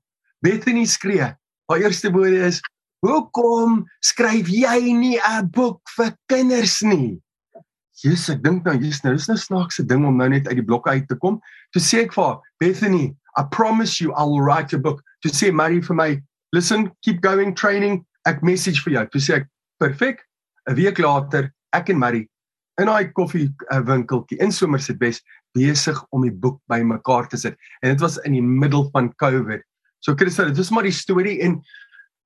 Bethany 0.45 0.85
skree. 0.85 1.33
Haar 1.71 1.81
eerste 1.81 2.11
woorde 2.13 2.45
is: 2.47 2.61
"Hoekom 3.01 3.85
skryf 4.01 4.49
jy 4.49 4.93
nie 4.93 5.19
'n 5.19 5.49
boek 5.51 5.81
vir 5.97 6.13
kinders 6.29 6.83
nie?" 6.83 7.21
Jesus, 8.03 8.29
ek 8.29 8.43
dink 8.43 8.65
nou, 8.65 8.75
Jesus, 8.77 9.05
nou 9.05 9.15
is 9.15 9.29
nou 9.29 9.37
snaakse 9.37 9.87
ding 9.87 10.05
om 10.05 10.17
nou 10.17 10.29
net 10.29 10.49
uit 10.49 10.57
die 10.57 10.67
blokke 10.67 10.91
uit 10.91 11.09
te 11.09 11.17
kom. 11.17 11.41
Toe 11.73 11.81
sê 11.81 12.05
ek 12.05 12.13
vir 12.13 12.41
Bethany, 12.61 13.17
"I 13.39 13.43
promise 13.51 14.01
you 14.01 14.13
I 14.13 14.25
will 14.25 14.43
write 14.43 14.77
a 14.77 14.79
book." 14.79 15.01
Toe 15.23 15.33
sê 15.33 15.53
Marie 15.53 15.81
vir 15.81 15.97
my, 15.97 16.23
"Listen, 16.53 16.93
keep 17.03 17.23
going 17.23 17.55
training. 17.55 18.05
Ek 18.27 18.43
message 18.43 18.85
vir 18.85 18.93
jou." 18.95 19.07
Toe 19.07 19.21
sê 19.21 19.35
ek, 19.37 19.49
"Perfek." 19.81 20.21
'n 20.69 20.75
Week 20.77 20.99
later, 20.99 21.53
ek 21.73 21.91
en 21.91 21.99
Marie 21.99 22.29
in 22.81 22.87
daai 22.91 23.13
koffie 23.15 23.49
winkeltjie 23.71 24.41
in 24.43 24.53
Somerset 24.53 24.99
West 24.99 25.23
besig 25.55 26.01
om 26.11 26.23
die 26.27 26.33
boek 26.33 26.61
bymekaar 26.71 27.29
te 27.31 27.37
sit. 27.37 27.57
En 27.83 27.93
dit 27.93 28.01
was 28.01 28.19
in 28.27 28.33
die 28.33 28.43
middel 28.43 28.89
van 28.93 29.13
COVID. 29.23 29.63
So 30.05 30.13
Christa, 30.21 30.45
dit 30.45 30.59
is 30.61 30.71
maar 30.75 30.85
die 30.85 30.93
storie 30.93 31.39
en 31.47 31.63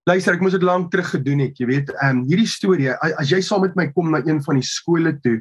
luister, 0.09 0.35
ek 0.35 0.43
moes 0.43 0.57
dit 0.57 0.65
lank 0.67 0.91
terug 0.91 1.13
gedoen 1.13 1.45
het, 1.45 1.61
jy 1.61 1.69
weet. 1.69 1.93
Ehm 2.01 2.23
um, 2.23 2.25
hierdie 2.27 2.49
storie, 2.51 2.91
as 2.91 3.31
jy 3.31 3.39
saam 3.45 3.63
met 3.67 3.77
my 3.79 3.87
kom 3.95 4.11
na 4.11 4.23
een 4.27 4.41
van 4.43 4.59
die 4.59 4.67
skole 4.67 5.15
toe 5.23 5.39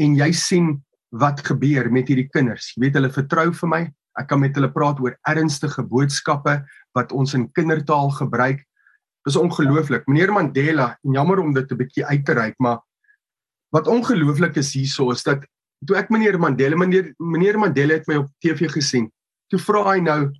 en 0.00 0.18
jy 0.18 0.28
sien 0.36 0.74
wat 1.16 1.40
gebeur 1.46 1.88
met 1.92 2.10
hierdie 2.10 2.28
kinders. 2.28 2.74
Jy 2.74 2.84
weet 2.84 2.98
hulle 3.00 3.10
vertrou 3.14 3.48
vir 3.62 3.72
my. 3.72 3.80
Ek 4.20 4.28
kan 4.28 4.42
met 4.42 4.54
hulle 4.58 4.70
praat 4.74 5.00
oor 5.00 5.16
ernstige 5.30 5.82
boodskappe 5.88 6.58
wat 6.98 7.14
ons 7.16 7.32
in 7.38 7.48
kindertaal 7.56 8.12
gebruik. 8.18 8.60
Dis 9.24 9.38
ongelooflik. 9.40 10.04
Meneer 10.08 10.32
Mandela, 10.36 10.92
en 11.04 11.16
jammer 11.16 11.40
om 11.40 11.54
dit 11.54 11.72
'n 11.72 11.76
bietjie 11.76 12.04
uit 12.04 12.24
te 12.24 12.32
reik, 12.32 12.56
maar 12.58 12.80
wat 13.72 13.86
ongelooflik 13.86 14.56
is 14.56 14.74
hierso 14.74 15.10
is 15.12 15.22
dat 15.22 15.46
toe 15.86 15.96
ek 15.96 16.10
meneer 16.10 16.38
Mandela, 16.38 16.76
meneer 16.76 17.14
meneer 17.18 17.58
Mandela 17.58 17.94
het 17.94 18.08
my 18.08 18.16
op 18.16 18.28
TV 18.40 18.68
gesien. 18.68 19.10
Toe 19.48 19.58
vra 19.58 19.84
hy 19.94 20.00
nou, 20.00 20.32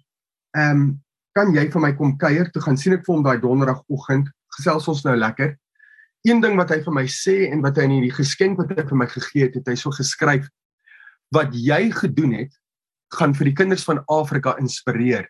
ehm 0.57 0.77
um, 0.77 1.01
kan 1.35 1.55
jy 1.55 1.67
vir 1.71 1.81
my 1.81 1.93
kom 1.97 2.17
kuier 2.19 2.51
toe 2.53 2.63
gaan 2.63 2.79
sien 2.81 2.97
ek 2.99 3.05
vir 3.07 3.15
hom 3.15 3.27
daai 3.27 3.41
donderdagoggend 3.43 4.31
gesels 4.57 4.89
ons 4.89 5.05
nou 5.05 5.17
lekker 5.17 5.57
een 6.29 6.41
ding 6.41 6.57
wat 6.61 6.71
hy 6.75 6.81
vir 6.85 6.97
my 6.97 7.07
sê 7.09 7.37
en 7.49 7.63
wat 7.65 7.79
hy 7.79 7.87
in 7.89 7.97
hierdie 7.97 8.17
geskenk 8.17 8.59
wat 8.61 8.73
hy 8.77 8.85
vir 8.89 8.99
my 9.03 9.07
gegee 9.09 9.47
het 9.47 9.55
het 9.57 9.69
hy 9.71 9.77
so 9.79 9.95
geskryf 9.95 10.49
wat 11.35 11.55
jy 11.55 11.91
gedoen 11.95 12.35
het 12.43 12.57
gaan 13.17 13.35
vir 13.35 13.51
die 13.51 13.57
kinders 13.59 13.85
van 13.87 14.03
Afrika 14.11 14.55
inspireer. 14.63 15.27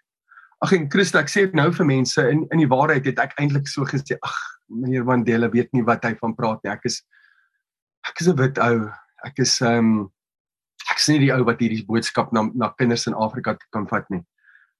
Ag 0.60 0.74
en 0.76 0.88
Christa, 0.92 1.22
ek 1.24 1.32
sê 1.32 1.46
nou 1.56 1.70
vir 1.72 1.88
mense 1.88 2.24
in 2.28 2.44
in 2.52 2.60
die 2.60 2.68
waarheid 2.68 3.06
het 3.08 3.20
ek 3.22 3.36
eintlik 3.40 3.68
so 3.68 3.86
gesê, 3.88 4.18
ag 4.20 4.36
meneer 4.68 5.06
Mandela 5.08 5.48
weet 5.52 5.70
nie 5.72 5.84
wat 5.86 6.04
hy 6.04 6.12
van 6.20 6.36
praat 6.36 6.60
nie. 6.64 6.72
Ek 6.72 6.84
is 6.84 7.00
ek 8.08 8.20
is 8.20 8.28
'n 8.28 8.36
wit 8.36 8.58
ou. 8.58 8.90
Ek 9.24 9.38
is 9.38 9.60
ehm 9.60 9.78
um, 9.78 10.10
ek 10.90 10.98
sien 10.98 11.20
die 11.20 11.32
ou 11.32 11.44
wat 11.44 11.60
hierdie 11.60 11.86
boodskap 11.86 12.32
na 12.32 12.48
na 12.54 12.72
kinders 12.76 13.06
in 13.06 13.14
Afrika 13.14 13.56
kan 13.72 13.86
vat 13.88 14.04
nie. 14.10 14.20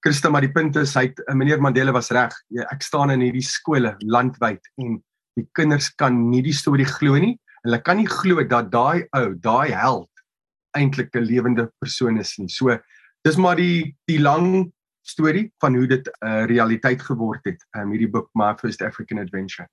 Christa, 0.00 0.30
maar 0.32 0.44
die 0.44 0.52
punt 0.52 0.76
is 0.80 0.94
hy 0.96 1.10
eh, 1.10 1.34
meneer 1.36 1.60
Mandela 1.60 1.92
was 1.92 2.10
reg. 2.14 2.34
Ja, 2.48 2.64
ek 2.72 2.82
staan 2.82 3.12
in 3.12 3.20
hierdie 3.20 3.44
skole 3.44 3.96
landwyd 4.00 4.64
en 4.80 4.98
die 5.36 5.46
kinders 5.56 5.90
kan 6.00 6.16
nie 6.30 6.42
die 6.42 6.56
storie 6.56 6.88
glo 6.88 7.20
nie. 7.20 7.36
Hulle 7.64 7.80
kan 7.84 8.00
nie 8.00 8.08
glo 8.08 8.42
dat 8.48 8.70
daai 8.72 9.04
ou, 9.16 9.34
daai 9.36 9.72
held 9.76 10.08
eintlik 10.76 11.14
'n 11.14 11.26
lewende 11.26 11.68
persoon 11.80 12.18
is 12.18 12.38
nie. 12.38 12.48
So 12.48 12.78
dis 13.24 13.36
maar 13.36 13.56
die 13.56 13.96
die 14.08 14.18
lang 14.18 14.72
storie 15.02 15.50
van 15.60 15.74
hoe 15.74 15.86
dit 15.86 16.08
'n 16.08 16.26
uh, 16.26 16.44
realiteit 16.46 17.02
geword 17.02 17.44
het. 17.44 17.60
Um, 17.76 17.90
hierdie 17.92 18.10
boek 18.10 18.30
My 18.34 18.54
First 18.56 18.82
African 18.82 19.18
Adventure. 19.18 19.68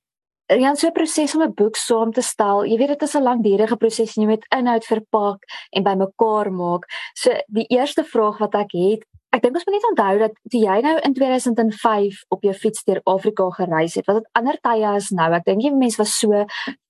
Ja, 0.47 0.75
so 0.75 0.87
'n 0.87 0.91
proses 0.93 1.35
om 1.35 1.43
'n 1.43 1.53
boek 1.53 1.75
saam 1.75 2.11
te 2.11 2.21
stel. 2.21 2.65
Jy 2.65 2.77
weet 2.77 2.87
dit 2.87 3.01
is 3.01 3.15
'n 3.15 3.23
langdurige 3.23 3.77
proses 3.77 4.17
en 4.17 4.23
jy 4.23 4.29
moet 4.29 4.45
inhoud 4.49 4.85
verpak 4.85 5.43
en 5.71 5.83
bymekaar 5.83 6.51
maak. 6.51 6.85
So 7.13 7.31
die 7.47 7.67
eerste 7.67 8.03
vraag 8.03 8.37
wat 8.39 8.55
ek 8.55 8.71
het 8.71 9.05
Ek 9.35 9.41
dink 9.43 9.57
ons 9.59 9.65
moet 9.67 9.75
net 9.75 9.85
onthou 9.89 10.11
dat 10.21 10.35
toe 10.47 10.59
jy 10.61 10.75
nou 10.85 10.93
in 11.03 11.13
2005 11.13 12.19
op 12.31 12.45
jou 12.47 12.53
fiets 12.55 12.85
deur 12.87 13.01
Afrika 13.11 13.49
gereis 13.57 13.97
het, 13.99 14.05
was 14.07 14.21
dit 14.21 14.29
ander 14.39 14.55
tye 14.63 14.85
as 14.87 15.09
nou. 15.11 15.27
Ek 15.35 15.43
dink 15.43 15.65
jy 15.65 15.71
mense 15.75 15.99
was 15.99 16.13
so 16.15 16.45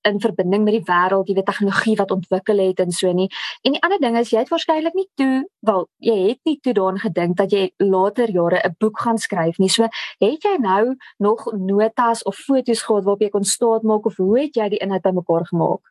in 0.07 0.19
verbinding 0.21 0.61
met 0.63 0.75
die 0.77 0.83
wêreld, 0.85 1.27
jy 1.27 1.35
weet 1.39 1.47
tegnologie 1.49 1.95
wat 1.97 2.13
ontwikkel 2.13 2.61
het 2.61 2.83
en 2.83 2.93
so 2.93 3.09
nie. 3.11 3.25
En 3.65 3.73
die 3.73 3.81
ander 3.81 3.99
ding 4.03 4.19
is 4.21 4.29
jy 4.31 4.43
het 4.43 4.51
waarskynlik 4.53 4.93
nie 4.95 5.07
toe, 5.17 5.41
wel, 5.65 5.87
jy 5.97 6.17
het 6.27 6.39
nie 6.45 6.59
toe 6.61 6.75
daaraan 6.77 7.01
gedink 7.01 7.39
dat 7.41 7.55
jy 7.57 7.63
later 7.81 8.29
jare 8.29 8.61
'n 8.69 8.75
boek 8.79 8.99
gaan 9.01 9.17
skryf 9.17 9.57
nie. 9.57 9.69
So, 9.69 9.89
het 10.21 10.43
jy 10.45 10.57
nou 10.61 10.95
nog 11.17 11.47
notas 11.53 12.23
of 12.23 12.35
foto's 12.37 12.85
gehad 12.85 13.03
waarop 13.03 13.21
jy 13.21 13.29
kon 13.29 13.43
staat 13.43 13.83
maak 13.83 14.05
of 14.05 14.17
hoe 14.17 14.39
het 14.39 14.55
jy 14.55 14.69
die 14.69 14.79
inhoud 14.79 15.01
bymekaar 15.01 15.45
gemaak? 15.45 15.81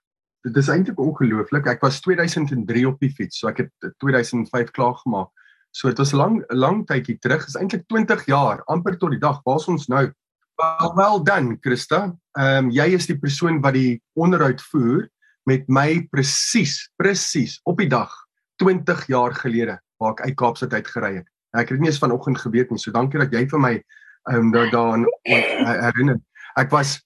Dit 0.45 0.57
is 0.57 0.69
eintlik 0.69 0.99
ongelooflik. 0.99 1.67
Ek 1.67 1.83
was 1.83 2.01
2003 2.01 2.87
op 2.87 3.01
die 3.01 3.11
fiets, 3.11 3.39
so 3.39 3.49
ek 3.49 3.57
het 3.57 3.93
2005 3.99 4.71
klaar 4.71 4.95
gemaak. 4.95 5.31
So 5.77 5.91
dit 5.93 5.99
was 6.01 6.15
lank 6.17 6.45
lank 6.57 6.87
tydjie 6.89 7.19
terug, 7.21 7.43
is 7.45 7.57
eintlik 7.61 7.85
20 7.93 8.23
jaar, 8.31 8.63
amper 8.73 8.97
tot 8.97 9.13
die 9.13 9.21
dag 9.21 9.43
waar 9.45 9.67
ons 9.69 9.91
nou. 9.93 10.07
Well, 10.57 10.93
well 10.97 11.21
done, 11.21 11.59
Christa. 11.61 12.15
Ehm 12.39 12.69
um, 12.69 12.71
jy 12.73 12.87
is 12.97 13.09
die 13.11 13.19
persoon 13.21 13.61
wat 13.65 13.77
die 13.77 14.01
onderhoud 14.17 14.63
voer 14.71 15.05
met 15.45 15.69
my 15.69 16.01
presies, 16.11 16.79
presies 16.97 17.59
op 17.69 17.83
die 17.83 17.91
dag 17.93 18.13
20 18.65 19.05
jaar 19.13 19.37
gelede 19.37 19.77
waar 20.01 20.17
ek 20.17 20.25
uit 20.25 20.39
Kaapstad 20.41 20.73
uit 20.73 20.89
gery 20.95 21.13
het. 21.19 21.29
Ek 21.53 21.69
het 21.69 21.81
nie 21.81 21.93
eens 21.93 22.01
vanoggend 22.01 22.41
geweet 22.41 22.73
nie. 22.73 22.81
So 22.81 22.93
dankie 22.93 23.21
dat 23.21 23.37
jy 23.37 23.45
vir 23.53 23.61
my 23.61 23.75
ehm 23.77 24.49
um, 24.49 24.73
daaraan 24.73 25.05
herinner. 25.29 26.23
Ek 26.57 26.73
was 26.73 27.03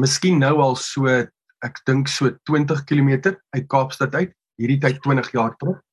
miskien 0.00 0.40
nou 0.40 0.56
al 0.64 0.80
so 0.80 1.20
ek 1.64 1.84
dink 1.84 2.08
so 2.08 2.32
20 2.48 2.86
km 2.88 3.36
uit 3.52 3.68
Kaapstad 3.68 4.16
uit 4.16 4.32
hierdie 4.56 4.80
tyd 4.80 5.04
20 5.04 5.34
jaar 5.36 5.52
terug 5.60 5.83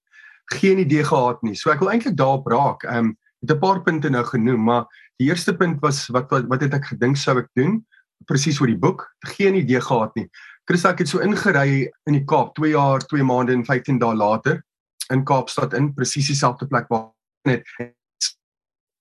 geen 0.54 0.80
idee 0.80 1.04
gehad 1.04 1.42
nie. 1.44 1.56
So 1.56 1.72
ek 1.72 1.80
wil 1.80 1.92
eintlik 1.92 2.18
daarop 2.18 2.48
raak. 2.48 2.84
Ehm 2.84 3.12
um, 3.12 3.18
het 3.42 3.52
'n 3.52 3.60
paar 3.60 3.82
punte 3.82 4.10
nou 4.10 4.24
genoem, 4.24 4.64
maar 4.64 4.86
die 5.18 5.28
eerste 5.28 5.56
punt 5.58 5.80
was 5.82 6.08
wat 6.08 6.30
wat, 6.30 6.46
wat 6.48 6.62
het 6.62 6.74
ek 6.74 6.86
gedink 6.86 7.18
sou 7.18 7.38
ek 7.40 7.50
doen? 7.54 7.86
Presies 8.26 8.62
oor 8.62 8.68
die 8.68 8.78
boek. 8.78 9.08
Geen 9.20 9.56
idee 9.56 9.82
gehad 9.82 10.16
nie. 10.16 10.30
Chris 10.66 10.86
ek 10.86 11.00
het 11.00 11.08
so 11.08 11.20
ingery 11.20 11.90
in 12.06 12.14
die 12.14 12.26
Kaap 12.26 12.54
2 12.56 12.72
jaar, 12.72 13.00
2 13.00 13.24
maande 13.24 13.54
en 13.54 13.66
15 13.66 14.00
dae 14.00 14.16
later 14.16 14.62
in 15.12 15.26
Kaapstad 15.26 15.74
in 15.74 15.94
presies 15.94 16.28
dieselfde 16.28 16.68
plek 16.68 16.88
waar 16.90 17.12
net 17.44 17.66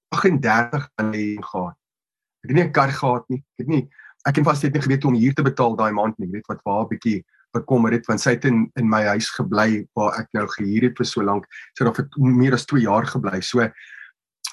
38 0.08 0.88
aan 0.94 1.10
die 1.12 1.36
gehad. 1.42 1.76
Ek 2.42 2.48
het 2.48 2.56
nie 2.56 2.64
'n 2.64 2.72
kar 2.72 2.90
gehad 2.90 3.24
nie. 3.28 3.38
Ek 3.38 3.66
het 3.66 3.68
nie 3.68 3.88
ek 4.28 4.36
het 4.36 4.44
vas 4.44 4.62
net 4.62 4.74
nie 4.74 4.82
geweet 4.82 5.02
hoe 5.02 5.12
om 5.12 5.18
hier 5.18 5.34
te 5.34 5.42
betaal 5.42 5.76
daai 5.76 5.92
maand 5.92 6.18
nie. 6.18 6.26
Jy 6.26 6.32
weet 6.32 6.48
wat 6.48 6.64
waar 6.64 6.84
'n 6.84 6.88
bietjie 6.88 7.24
bekommer 7.52 7.92
het 7.92 8.06
want 8.06 8.20
sy 8.20 8.36
het 8.36 8.44
in 8.44 8.66
in 8.78 8.88
my 8.88 9.02
huis 9.14 9.30
gebly 9.36 9.86
waar 9.98 10.18
ek 10.20 10.28
nou 10.36 10.46
gehuur 10.56 10.88
het 10.88 10.98
vir 10.98 11.08
so 11.08 11.22
lank. 11.22 11.46
Sy 11.78 11.84
het 11.84 11.96
vir 11.96 12.08
meer 12.18 12.54
as 12.54 12.66
2 12.66 12.84
jaar 12.84 13.06
gebly. 13.06 13.40
So 13.40 13.66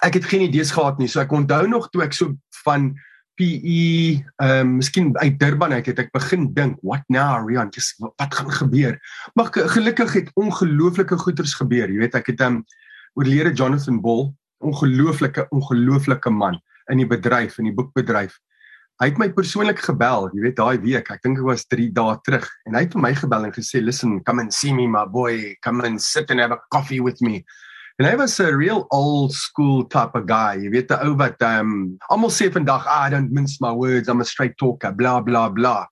ek 0.03 0.13
het 0.19 0.25
geen 0.25 0.47
idees 0.47 0.71
gehad 0.71 0.99
nie. 0.99 1.07
So 1.07 1.21
ek 1.21 1.31
onthou 1.31 1.67
nog 1.67 1.89
toe 1.91 2.03
ek 2.03 2.13
so 2.13 2.35
van 2.63 2.95
PE 3.37 4.23
ehm 4.41 4.59
um, 4.61 4.75
miskien 4.79 5.11
uit 5.17 5.37
Durban 5.39 5.73
uit 5.73 5.85
het 5.85 5.99
ek 5.99 6.11
begin 6.11 6.47
dink, 6.53 6.79
what 6.81 7.03
now 7.13 7.45
Rian, 7.45 7.69
just 7.69 7.99
wat 8.01 8.33
gaan 8.33 8.51
gebeur? 8.51 8.97
Maar 9.37 9.51
gelukkig 9.53 10.13
het 10.13 10.31
ongelooflike 10.33 11.17
goeders 11.17 11.53
gebeur. 11.53 11.89
Jy 11.89 11.99
weet 12.01 12.15
ek 12.17 12.33
het 12.33 12.41
'n 12.41 12.43
um, 12.43 12.63
oorlede 13.13 13.53
Jonathan 13.53 14.01
Ball, 14.01 14.33
ongelooflike 14.57 15.47
ongelooflike 15.49 16.29
man 16.29 16.61
in 16.89 16.97
die 16.97 17.07
bedryf 17.07 17.57
in 17.57 17.69
die 17.69 17.73
boekbedryf. 17.73 18.39
Hy 18.97 19.11
het 19.11 19.19
my 19.21 19.27
persoonlik 19.29 19.77
gebel, 19.85 20.23
jy 20.33 20.41
weet 20.41 20.55
daai 20.57 20.79
week, 20.81 21.11
ek 21.13 21.21
dink 21.21 21.37
dit 21.37 21.45
was 21.45 21.67
3 21.69 21.91
dae 21.93 22.15
terug 22.25 22.47
en 22.65 22.73
hy 22.73 22.81
het 22.87 22.95
vir 22.95 23.03
my 23.03 23.11
gebel 23.13 23.43
en 23.45 23.53
gesê, 23.53 23.77
"Listen, 23.77 24.23
come 24.25 24.41
and 24.41 24.53
see 24.53 24.73
me 24.73 24.87
my 24.87 25.05
boy, 25.05 25.53
come 25.61 25.85
and 25.85 26.01
sit 26.01 26.31
and 26.31 26.39
have 26.39 26.51
a 26.51 26.57
coffee 26.73 26.99
with 26.99 27.21
me." 27.21 27.45
En 27.99 28.05
hy 28.05 28.15
was 28.15 28.39
'n 28.39 28.57
real 28.57 28.87
old 28.89 29.33
school 29.33 29.83
type 29.85 30.15
of 30.15 30.25
guy. 30.25 30.57
Jy 30.57 30.69
weet 30.71 30.87
die 30.87 30.97
ou 31.05 31.13
wat 31.15 31.37
ehm 31.41 31.59
um, 31.59 31.97
almal 32.09 32.29
sê 32.29 32.49
vandag, 32.51 32.87
ah, 32.87 33.05
"I 33.05 33.09
don't 33.11 33.31
mince 33.31 33.57
my 33.61 33.71
words, 33.71 34.09
I'm 34.09 34.21
a 34.21 34.25
straight 34.25 34.57
talker, 34.57 34.91
bla 34.91 35.21
bla 35.21 35.49
bla." 35.49 35.87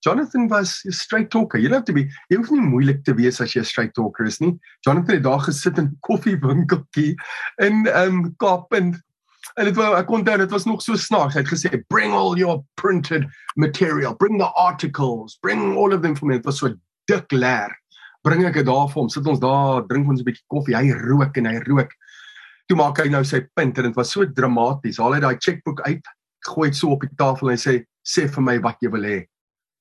Jonathan 0.00 0.48
was 0.48 0.82
'n 0.86 0.92
straight 0.92 1.30
talker. 1.30 1.58
Jy 1.58 1.70
hoef 1.70 1.84
te 1.84 1.92
be, 1.92 2.08
jy 2.30 2.36
hoef 2.36 2.50
nie 2.50 2.60
moeilik 2.60 3.04
te 3.04 3.14
wees 3.14 3.40
as 3.40 3.54
jy 3.54 3.60
'n 3.60 3.64
straight 3.64 3.94
talker 3.94 4.26
is 4.26 4.40
nie. 4.40 4.58
Jonathan 4.84 5.14
het 5.14 5.22
daar 5.22 5.40
gesit 5.40 5.78
in 5.78 5.96
koffiewinkeltjie 6.00 7.14
in 7.58 7.86
ehm 7.86 8.24
um, 8.24 8.34
Kaap 8.38 8.72
en 8.72 8.94
En 9.58 9.64
dit 9.64 9.76
was 9.76 9.96
ek 9.98 10.10
onthou 10.10 10.36
dit 10.38 10.50
was 10.50 10.66
nog 10.68 10.82
so 10.82 10.96
snaaks. 10.96 11.34
Hy 11.34 11.42
het 11.42 11.50
gesê 11.50 11.82
bring 11.88 12.14
all 12.14 12.36
your 12.38 12.62
printed 12.80 13.26
material, 13.56 14.14
bring 14.16 14.38
the 14.38 14.50
articles, 14.54 15.38
bring 15.42 15.76
all 15.76 15.94
of 15.94 16.02
them 16.02 16.16
for 16.16 16.26
me. 16.26 16.38
Dit 16.38 16.46
was 16.48 16.60
so 16.62 16.74
dik 17.10 17.32
leer. 17.32 17.74
Bring 18.22 18.44
ek 18.44 18.60
dit 18.60 18.68
daar 18.68 18.88
vir 18.88 19.00
hom. 19.00 19.10
Sit 19.10 19.26
ons 19.26 19.40
daar, 19.40 19.82
drink 19.88 20.08
ons 20.08 20.20
'n 20.20 20.28
bietjie 20.28 20.46
koffie. 20.52 20.76
Hy 20.76 20.92
rook 20.92 21.36
en 21.36 21.46
hy 21.46 21.58
rook. 21.66 21.90
Toe 22.68 22.76
maak 22.76 22.98
hy 22.98 23.08
nou 23.08 23.24
sy 23.24 23.40
punt 23.56 23.78
en 23.78 23.84
dit 23.84 23.96
was 23.96 24.12
so 24.12 24.24
dramaties. 24.24 24.98
Haal 24.98 25.14
hy 25.14 25.20
daai 25.20 25.38
chequeboek 25.38 25.80
uit, 25.88 26.02
gooi 26.46 26.68
dit 26.70 26.76
so 26.76 26.90
op 26.90 27.00
die 27.00 27.16
tafel 27.16 27.50
en 27.50 27.56
hy 27.56 27.60
sê 27.60 27.84
sê 28.06 28.28
vir 28.28 28.42
my 28.42 28.58
wat 28.58 28.76
jy 28.80 28.90
wil 28.90 29.02
hê. 29.02 29.26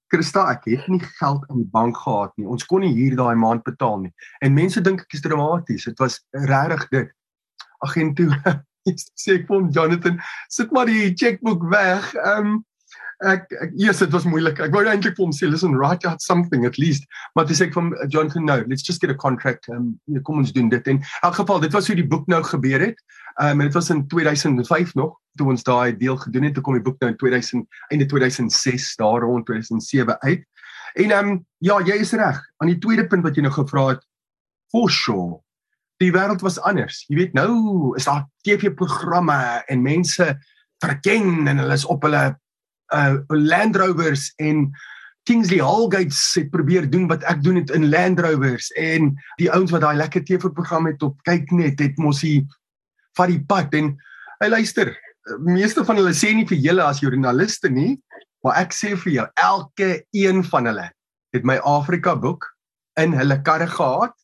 Christa, 0.09 0.47
ek 0.49 0.65
het 0.65 0.87
nie 0.89 0.99
geld 1.19 1.43
in 1.51 1.61
die 1.61 1.69
bank 1.69 1.97
gehad 1.97 2.33
nie. 2.37 2.47
Ons 2.49 2.65
kon 2.65 2.81
nie 2.81 2.93
hier 2.95 3.15
daai 3.15 3.35
maand 3.37 3.63
betaal 3.63 3.99
nie. 4.01 4.11
En 4.41 4.55
mense 4.55 4.81
dink 4.81 5.01
ek 5.01 5.13
is 5.13 5.21
dramaties. 5.21 5.85
Dit 5.85 5.99
was 6.01 6.17
regtig 6.33 6.87
dit. 6.89 7.11
Ag 7.85 7.95
en 8.01 8.15
toe 8.17 8.31
sê 9.21 9.39
ek 9.39 9.47
vir 9.47 9.59
hom 9.59 9.69
Jonathan, 9.75 10.17
sit 10.49 10.73
maar 10.75 10.89
die 10.89 11.13
chequeboek 11.13 11.69
weg. 11.71 12.11
Ehm 12.23 12.55
um, 12.55 12.57
ek 13.27 13.51
ek 13.59 13.73
eers 13.75 13.99
dit 13.99 14.13
was 14.15 14.25
moeilik. 14.27 14.61
Ek 14.63 14.71
wou 14.71 14.81
eintlik 14.87 15.17
vir 15.17 15.25
hom 15.25 15.33
sê 15.35 15.49
listen 15.49 15.75
write 15.75 16.07
out 16.07 16.21
something 16.23 16.65
at 16.65 16.77
least. 16.79 17.03
Maar 17.35 17.47
dis 17.49 17.61
ek 17.65 17.73
van 17.75 17.91
Jonathan 18.07 18.45
no, 18.47 18.59
let's 18.67 18.85
just 18.87 19.01
get 19.03 19.11
a 19.11 19.17
contract. 19.17 19.67
Ehm 19.69 19.95
um, 20.07 20.21
kom 20.23 20.39
ons 20.43 20.53
doen 20.55 20.69
dit 20.71 20.87
en 20.87 20.99
in 20.99 21.25
elk 21.27 21.39
geval 21.41 21.59
dit 21.65 21.75
was 21.75 21.89
hoe 21.91 21.97
die 21.99 22.07
boek 22.07 22.27
nou 22.31 22.41
gebeur 22.43 22.85
het. 22.89 23.01
Ehm 23.39 23.59
um, 23.59 23.65
dit 23.67 23.75
was 23.75 23.89
in 23.89 24.05
2005 24.07 24.95
nog 24.95 25.17
toe 25.39 25.49
ons 25.51 25.63
daai 25.63 25.97
deel 25.97 26.17
gedoen 26.17 26.47
het. 26.47 26.55
Toe 26.55 26.63
kom 26.63 26.79
die 26.79 26.85
boek 26.85 26.99
nou 27.03 27.11
in 27.11 27.19
2000 27.19 27.67
einde 27.91 28.07
2006 28.07 28.95
daar 28.99 29.27
rond 29.27 29.45
2007 29.45 30.19
uit. 30.19 30.47
En 30.95 31.11
ehm 31.11 31.33
um, 31.33 31.45
ja, 31.59 31.81
jy 31.83 31.99
is 32.05 32.15
reg. 32.15 32.39
Aan 32.63 32.71
die 32.71 32.79
tweede 32.79 33.07
punt 33.07 33.27
wat 33.27 33.35
jy 33.35 33.43
nou 33.43 33.53
gevra 33.53 33.87
het 33.93 34.03
for 34.71 34.89
sure 34.89 35.41
die 35.99 36.11
wêreld 36.15 36.43
was 36.45 36.59
anders. 36.63 37.03
Jy 37.11 37.17
weet 37.23 37.35
nou 37.37 37.95
is 37.99 38.07
daar 38.07 38.25
TV-programme 38.47 39.39
en 39.67 39.83
mense 39.83 40.27
verken 40.83 41.47
en 41.47 41.59
hulle 41.59 41.75
is 41.75 41.85
op 41.85 42.07
hulle 42.07 42.23
uh 42.95 43.17
Land 43.27 43.75
Rovers 43.77 44.31
en 44.41 44.69
Kingsley 45.29 45.59
Hallgates 45.61 46.21
het 46.39 46.49
probeer 46.49 46.87
doen 46.89 47.05
wat 47.11 47.23
ek 47.29 47.43
doen 47.43 47.59
het 47.59 47.69
in 47.75 47.89
Land 47.91 48.21
Rovers 48.23 48.71
en 48.79 49.11
die 49.37 49.51
ouens 49.51 49.73
wat 49.75 49.83
daai 49.83 49.99
lekker 49.99 50.23
TV-program 50.25 50.87
het 50.89 51.03
op 51.05 51.19
kyk 51.27 51.51
net 51.53 51.83
het 51.83 51.99
mos 52.01 52.23
hier 52.25 52.47
vat 53.19 53.29
die 53.29 53.43
pad 53.45 53.75
en 53.77 53.91
hy 54.39 54.49
luister. 54.49 54.95
Meeste 55.45 55.83
van 55.85 55.99
hulle 55.99 56.15
sê 56.17 56.31
nie 56.33 56.47
vir 56.49 56.57
julle 56.63 56.85
as 56.87 57.03
joernaliste 57.03 57.69
nie, 57.69 57.99
maar 58.41 58.61
ek 58.63 58.73
sê 58.73 58.95
vir 59.03 59.13
jou 59.17 59.27
elke 59.43 59.89
een 60.15 60.41
van 60.47 60.71
hulle 60.71 60.87
het 61.35 61.45
my 61.45 61.59
Afrika 61.67 62.15
boek 62.17 62.47
in 62.97 63.13
hulle 63.13 63.37
karre 63.45 63.67
gehad 63.69 64.15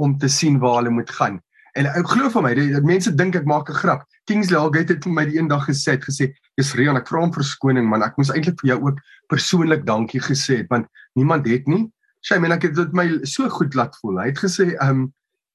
om 0.00 0.16
te 0.18 0.28
sien 0.28 0.58
waar 0.62 0.80
hulle 0.80 0.94
moet 0.96 1.10
gaan. 1.18 1.38
En 1.78 1.86
ek 1.86 2.08
glo 2.10 2.30
vir 2.34 2.42
my, 2.42 2.50
die, 2.58 2.66
die 2.72 2.82
mense 2.86 3.12
dink 3.14 3.36
ek 3.38 3.46
maak 3.46 3.70
'n 3.70 3.78
grap. 3.78 4.02
Kingsley 4.26 4.58
Algate 4.58 4.96
het 4.96 5.04
vir 5.06 5.12
my 5.14 5.24
die 5.28 5.38
eendag 5.38 5.68
gesê, 5.68 5.94
het 5.94 6.04
gesê, 6.04 6.32
"Dis 6.58 6.74
Rian, 6.74 6.96
ek 6.96 7.08
vra 7.08 7.22
om 7.22 7.32
verskoning, 7.32 7.86
man. 7.86 8.02
Ek 8.02 8.16
moes 8.18 8.30
eintlik 8.30 8.60
vir 8.60 8.74
jou 8.74 8.80
ook 8.88 8.98
persoonlik 9.28 9.86
dankie 9.86 10.20
gesê 10.20 10.58
het 10.58 10.68
want 10.68 10.86
niemand 11.14 11.46
het 11.46 11.68
nie. 11.68 11.90
Sy 12.22 12.38
meen 12.38 12.52
ek 12.52 12.62
het 12.62 12.74
dit 12.74 12.92
my 12.92 13.24
so 13.24 13.48
goed 13.48 13.74
laat 13.74 13.96
voel. 14.00 14.18
Hy 14.18 14.26
het 14.26 14.38
gesê, 14.38 14.74
"Ehm 14.80 14.90
um, 14.90 15.12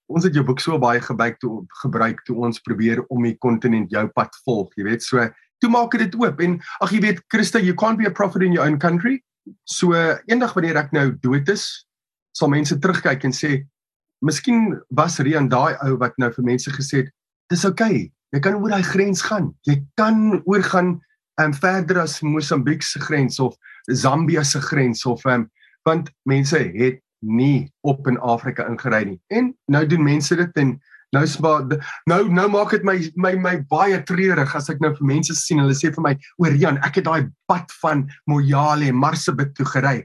ons 0.08 0.24
het 0.24 0.34
jou 0.34 0.44
boek 0.46 0.62
so 0.62 0.78
baie 0.82 1.02
gebruik 1.02 1.40
toe 1.42 1.66
gebruik 1.82 2.22
toe 2.28 2.38
ons 2.46 2.62
probeer 2.62 3.02
om 3.10 3.24
die 3.24 3.38
kontinent 3.42 3.92
jou 3.92 4.08
pad 4.08 4.36
volg, 4.46 4.74
jy 4.78 4.84
weet. 4.84 5.04
So, 5.04 5.30
toe 5.64 5.72
maak 5.72 5.98
dit 5.98 6.16
oop 6.20 6.42
en 6.42 6.60
ag 6.82 6.92
jy 6.94 7.02
weet, 7.02 7.22
Christa, 7.32 7.60
you 7.60 7.74
can't 7.74 7.98
be 7.98 8.06
a 8.06 8.12
prophet 8.12 8.44
in 8.44 8.54
your 8.54 8.68
own 8.68 8.78
country. 8.80 9.22
So 9.66 9.94
eendag 10.30 10.54
wanneer 10.58 10.78
ek 10.82 10.94
nou 10.96 11.12
dood 11.22 11.50
is, 11.50 11.86
sal 12.36 12.52
mense 12.52 12.78
terugkyk 12.82 13.26
en 13.26 13.36
sê 13.36 13.64
miskien 14.26 14.74
was 14.90 15.20
Rian 15.22 15.50
daai 15.52 15.76
ou 15.86 15.96
wat 16.02 16.18
nou 16.22 16.32
vir 16.34 16.48
mense 16.52 16.72
gesê 16.74 17.04
het, 17.04 17.12
dis 17.54 17.66
oukei. 17.68 17.86
Okay. 17.86 18.12
Jy 18.36 18.42
kan 18.44 18.58
oor 18.60 18.74
daai 18.74 18.84
grens 18.84 19.22
gaan. 19.24 19.54
Jy 19.70 19.78
kan 20.00 20.42
oorgaan 20.44 20.98
um, 21.42 21.54
verder 21.56 22.02
as 22.04 22.20
Mosambiek 22.26 22.84
se 22.84 23.00
grens 23.00 23.40
of 23.40 23.56
Zambia 23.92 24.44
se 24.44 24.60
grens 24.62 25.06
of 25.06 25.24
um, 25.30 25.48
want 25.86 26.10
mense 26.26 26.58
het 26.58 27.00
nie 27.26 27.70
op 27.86 28.08
in 28.10 28.18
Afrika 28.20 28.66
ingery 28.68 29.04
nie. 29.12 29.20
En 29.32 29.54
nou 29.72 29.86
doen 29.88 30.04
mense 30.04 30.36
dit 30.36 30.62
en 30.62 30.74
nou 31.16 31.24
spa 31.30 31.54
nou 32.10 32.20
nou 32.34 32.48
maak 32.52 32.74
dit 32.76 32.86
my 32.88 32.98
my 33.16 33.34
my 33.40 33.56
baie 33.72 34.02
treurig 34.10 34.56
as 34.58 34.68
ek 34.74 34.82
nou 34.84 34.92
vir 34.98 35.08
mense 35.14 35.36
sien 35.38 35.62
hulle 35.62 35.76
sê 35.78 35.94
vir 35.94 36.04
my 36.04 36.14
oor 36.42 36.58
Jan 36.60 36.82
ek 36.84 37.00
het 37.00 37.08
daai 37.08 37.30
pad 37.50 37.72
van 37.84 38.04
Moyale 38.30 38.92
Marsabit 38.92 39.54
toe 39.56 39.68
gery 39.70 40.02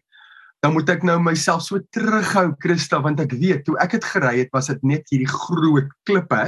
dan 0.60 0.74
moet 0.76 0.90
ek 0.92 1.04
nou 1.08 1.16
myself 1.24 1.64
so 1.64 1.80
terughou 1.94 2.50
Christa 2.60 3.00
want 3.04 3.20
ek 3.22 3.32
weet 3.40 3.64
toe 3.64 3.78
ek 3.80 3.96
het 3.96 4.06
gery 4.12 4.34
het 4.42 4.50
was 4.52 4.68
dit 4.68 4.82
net 4.84 5.06
hierdie 5.12 5.28
groot 5.30 5.88
klippe 6.08 6.42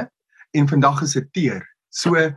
en 0.52 0.69
vandag 0.69 1.00
is 1.07 1.14
dit 1.16 1.28
teer. 1.33 1.62
So 1.88 2.16
'n 2.16 2.37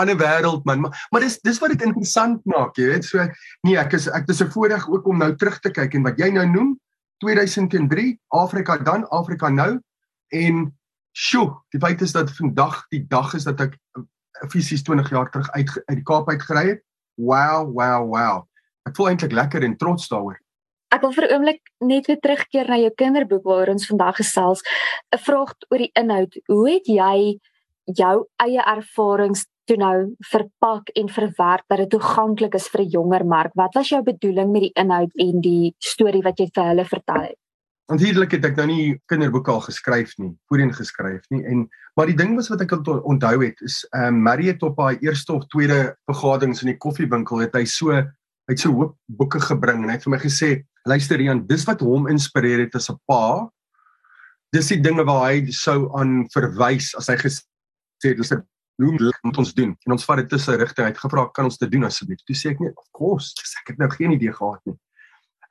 ander 0.00 0.16
wêreld 0.16 0.64
man. 0.64 0.80
Maar, 0.80 1.08
maar 1.10 1.20
dis 1.20 1.40
dis 1.42 1.58
wat 1.58 1.74
dit 1.74 1.82
interessant 1.82 2.40
maak 2.46 2.78
jy 2.78 2.86
weet. 2.94 3.04
So 3.04 3.26
nee 3.66 3.76
ek 3.76 3.92
is 3.98 4.06
ek 4.06 4.26
dis 4.26 4.40
'n 4.40 4.50
voorreg 4.54 4.86
ook 4.88 5.06
om 5.06 5.18
nou 5.18 5.34
terug 5.36 5.58
te 5.60 5.70
kyk 5.70 5.94
en 5.94 6.06
wat 6.06 6.18
jy 6.18 6.30
nou 6.30 6.46
noem 6.46 6.78
2003 7.18 8.18
Afrika 8.28 8.78
dan 8.78 9.08
Afrika 9.10 9.48
nou. 9.48 9.80
En 10.30 10.70
sjoe 11.12 11.50
die 11.70 11.80
feit 11.80 12.00
is 12.02 12.12
dat 12.12 12.30
vandag 12.30 12.86
die 12.90 13.04
dag 13.08 13.34
is 13.34 13.44
dat 13.44 13.60
ek 13.60 13.78
fisies 14.48 14.82
20 14.82 15.10
jaar 15.10 15.30
terug 15.30 15.50
uit 15.50 15.70
uit 15.86 15.98
die 15.98 16.06
Kaap 16.06 16.30
uit 16.30 16.42
gery 16.42 16.68
het. 16.68 16.82
Wow 17.18 17.66
wow 17.74 18.06
wow. 18.06 18.46
Ek 18.86 18.96
voel 18.96 19.08
eintlik 19.08 19.32
lekker 19.32 19.62
en 19.62 19.76
trots 19.76 20.08
daaroor 20.08 20.43
Ek 20.94 21.02
wil 21.02 21.12
vir 21.12 21.26
'n 21.26 21.34
oomblik 21.34 21.60
net 21.80 22.06
weer 22.06 22.20
terugkeer 22.20 22.68
na 22.68 22.76
jou 22.78 22.90
kinderboek 22.94 23.42
waaroor 23.42 23.74
ons 23.74 23.86
vandag 23.86 24.16
gesels. 24.16 24.62
'n 25.10 25.18
Vraag 25.18 25.54
oor 25.70 25.78
die 25.78 25.90
inhoud. 25.98 26.38
Hoe 26.46 26.70
het 26.70 26.86
jy 26.86 27.40
jou 27.84 28.16
eie 28.38 28.62
ervarings 28.62 29.46
toe 29.66 29.76
nou 29.76 30.14
verpak 30.30 30.92
en 30.94 31.08
verwerk 31.08 31.64
dat 31.68 31.78
dit 31.78 31.90
toeganklik 31.90 32.54
is 32.54 32.68
vir 32.68 32.80
'n 32.82 32.90
jonger 32.90 33.24
mark. 33.26 33.52
Wat 33.54 33.74
was 33.74 33.88
jou 33.88 34.02
bedoeling 34.02 34.52
met 34.52 34.62
die 34.62 34.74
inhoud 34.74 35.10
en 35.14 35.40
die 35.40 35.74
storie 35.78 36.22
wat 36.22 36.38
jy 36.38 36.48
vir 36.54 36.64
hulle 36.64 36.84
vertel 36.84 37.22
het? 37.22 37.38
Natuurlik 37.88 38.30
het 38.30 38.44
ek 38.44 38.56
nou 38.56 38.66
nie 38.66 39.00
kinderboeke 39.06 39.50
al 39.50 39.60
geskryf 39.60 40.18
nie, 40.18 40.32
voorheen 40.48 40.72
geskryf 40.72 41.22
nie 41.30 41.44
en 41.44 41.68
maar 41.96 42.06
die 42.06 42.16
ding 42.16 42.34
was 42.36 42.48
wat 42.48 42.60
ek 42.60 42.72
onthou 42.72 43.44
het 43.44 43.60
is 43.60 43.86
ehm 43.92 44.14
um, 44.14 44.22
Marie 44.22 44.48
het 44.48 44.62
op 44.62 44.78
haar 44.78 44.96
eerste 45.00 45.32
of 45.32 45.46
tweede 45.46 45.96
vergaderings 46.06 46.62
in 46.62 46.68
die 46.68 46.78
koffiewinkel 46.78 47.38
het 47.38 47.54
hy 47.54 47.64
so 47.64 47.90
uit 48.46 48.58
so 48.58 48.70
hoop 48.70 48.96
boeke 49.06 49.40
gebring 49.40 49.82
en 49.82 49.88
hy 49.88 49.96
het 49.96 50.02
vir 50.02 50.10
my 50.10 50.18
gesê 50.18 50.64
luister 50.84 51.20
Jan 51.20 51.46
dis 51.46 51.64
wat 51.68 51.80
hom 51.80 52.08
inspireer 52.12 52.66
het 52.66 52.74
as 52.74 52.90
'n 52.90 52.98
pa 53.06 53.48
dis 54.52 54.68
die 54.68 54.80
dinge 54.80 55.04
waar 55.04 55.30
hy 55.32 55.50
sou 55.50 55.90
aan 55.98 56.28
verwys 56.30 56.94
as 56.98 57.08
hy 57.08 57.16
gesê 57.16 58.16
dis 58.16 58.32
'n 58.32 58.42
hoe 58.82 59.12
moet 59.22 59.36
ons 59.38 59.52
doen? 59.54 59.76
En 59.86 59.94
ons 59.94 60.04
vat 60.04 60.16
dit 60.22 60.28
tussen 60.28 60.58
rigting 60.58 60.88
uit 60.90 60.98
gevra 60.98 61.26
kan 61.34 61.46
ons 61.46 61.58
dit 61.58 61.70
doen 61.70 61.86
asseblief. 61.86 62.22
Toe 62.26 62.36
sê 62.36 62.54
ek 62.54 62.62
net 62.62 62.74
of 62.80 62.88
course, 62.96 63.34
ek 63.60 63.74
het 63.74 63.78
nou 63.78 63.90
geen 63.92 64.16
idee 64.16 64.32
gehad 64.34 64.60
nie. 64.66 64.74